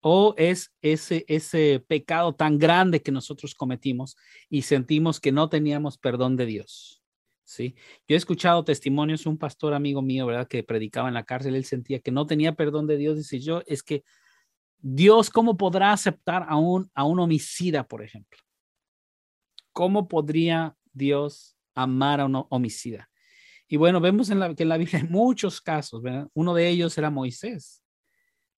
[0.00, 4.16] o es ese, ese pecado tan grande que nosotros cometimos
[4.48, 7.02] y sentimos que no teníamos perdón de Dios.
[7.44, 7.76] ¿sí?
[8.06, 10.48] Yo he escuchado testimonios, un pastor amigo mío, ¿verdad?
[10.48, 13.16] Que predicaba en la cárcel, él sentía que no tenía perdón de Dios.
[13.16, 14.04] Dice yo, es que
[14.78, 18.38] Dios, ¿cómo podrá aceptar a un, a un homicida, por ejemplo?
[19.72, 23.08] ¿Cómo podría Dios amar a un homicida?
[23.68, 26.28] Y bueno, vemos en la, que en la Biblia hay muchos casos, ¿verdad?
[26.34, 27.82] Uno de ellos era Moisés,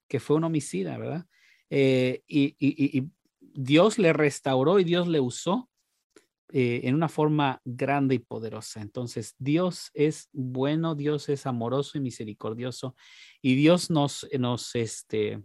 [0.09, 1.27] que fue un homicida, ¿verdad?
[1.71, 3.09] Eh, y,
[3.41, 5.69] Dios le restauró y Dios le usó
[6.53, 8.81] eh, en una forma grande y poderosa.
[8.81, 12.95] Entonces, Dios es bueno, Dios es amoroso y misericordioso
[13.43, 15.43] y Dios nos, nos, este,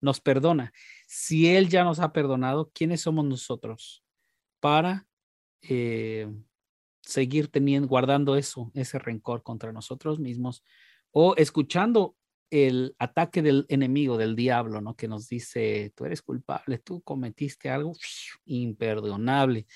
[0.00, 0.72] nos perdona.
[1.06, 4.02] Si Él ya nos ha perdonado, ¿quiénes somos nosotros
[4.58, 5.06] para
[5.62, 6.28] eh,
[7.02, 10.62] seguir teniendo, guardando eso, ese rencor contra nosotros mismos
[11.10, 12.16] o escuchando
[12.50, 14.96] el ataque del enemigo, del diablo, ¿no?
[14.96, 17.92] Que nos dice, tú eres culpable, tú cometiste algo
[18.44, 19.66] imperdonable.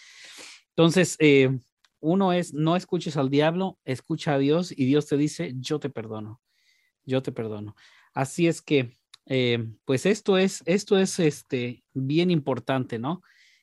[0.71, 1.57] Entonces, eh,
[2.01, 5.89] uno es, no escuches al diablo, escucha a Dios y Dios te dice, yo te
[5.89, 6.43] perdono,
[7.05, 7.77] yo te perdono.
[8.13, 13.23] Así es que, eh, pues esto es, esto es este, bien importante, ¿no?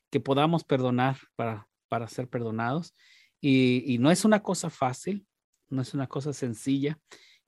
[0.09, 2.95] Que podamos perdonar para, para ser perdonados.
[3.41, 5.25] Y, no es una cosa fácil,
[5.69, 6.99] no es una cosa sencilla.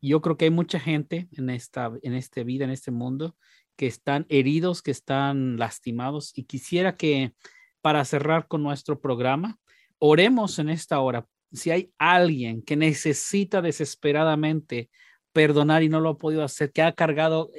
[0.01, 3.37] Yo creo que hay mucha gente en esta, en esta vida, en este mundo,
[3.75, 7.33] que están heridos, que están lastimados y quisiera que
[7.81, 9.59] para cerrar con nuestro programa,
[9.99, 11.27] oremos en esta hora.
[11.51, 14.89] Si hay alguien que necesita desesperadamente
[15.31, 17.51] perdonar y no lo ha podido hacer, que ha cargado,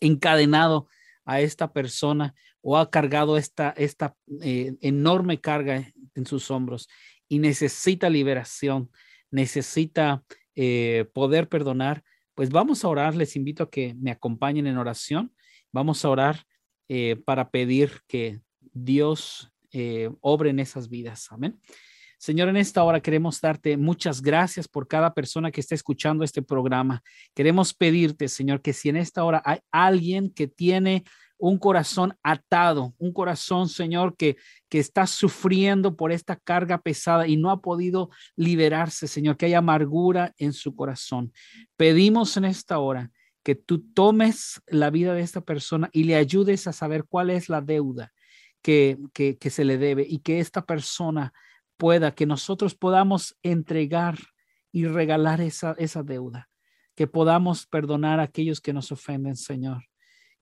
[0.00, 0.88] encadenado
[1.24, 6.88] a esta persona o ha cargado esta, esta eh, enorme carga en sus hombros
[7.28, 8.90] y necesita liberación,
[9.30, 10.24] necesita
[10.54, 12.02] eh, poder perdonar,
[12.34, 13.14] pues vamos a orar.
[13.14, 15.34] Les invito a que me acompañen en oración.
[15.72, 16.44] Vamos a orar
[16.88, 18.40] eh, para pedir que
[18.72, 21.26] Dios eh, obre en esas vidas.
[21.30, 21.60] Amén.
[22.18, 26.42] Señor, en esta hora queremos darte muchas gracias por cada persona que está escuchando este
[26.42, 27.02] programa.
[27.34, 31.04] Queremos pedirte, Señor, que si en esta hora hay alguien que tiene
[31.38, 34.36] un corazón atado, un corazón, Señor, que,
[34.68, 39.54] que está sufriendo por esta carga pesada y no ha podido liberarse, Señor, que hay
[39.54, 41.32] amargura en su corazón.
[41.76, 43.10] Pedimos en esta hora
[43.42, 47.48] que tú tomes la vida de esta persona y le ayudes a saber cuál es
[47.48, 48.12] la deuda
[48.62, 51.32] que, que, se le debe y que esta persona
[51.78, 54.18] pueda, que nosotros podamos entregar
[54.72, 56.50] y regalar esa, esa deuda,
[56.94, 59.87] que podamos perdonar a aquellos que nos ofenden, Señor,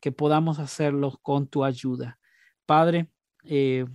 [0.06, 2.20] que podamos hacerlo con tu ayuda.
[2.64, 3.10] Padre,
[3.42, 3.86] eh,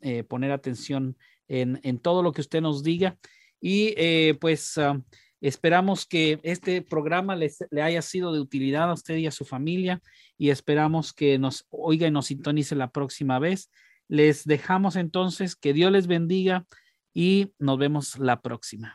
[0.00, 1.16] eh, poner atención
[1.48, 3.18] en, todo lo que usted nos diga.
[3.60, 5.00] Y eh, pues ah,
[5.40, 10.00] esperamos que este programa le haya sido de utilidad a usted y a su familia
[10.38, 13.70] y esperamos que nos oiga y nos sintonice la próxima vez.
[14.08, 16.64] Les dejamos entonces que Dios les bendiga
[17.12, 18.94] y nos vemos la próxima.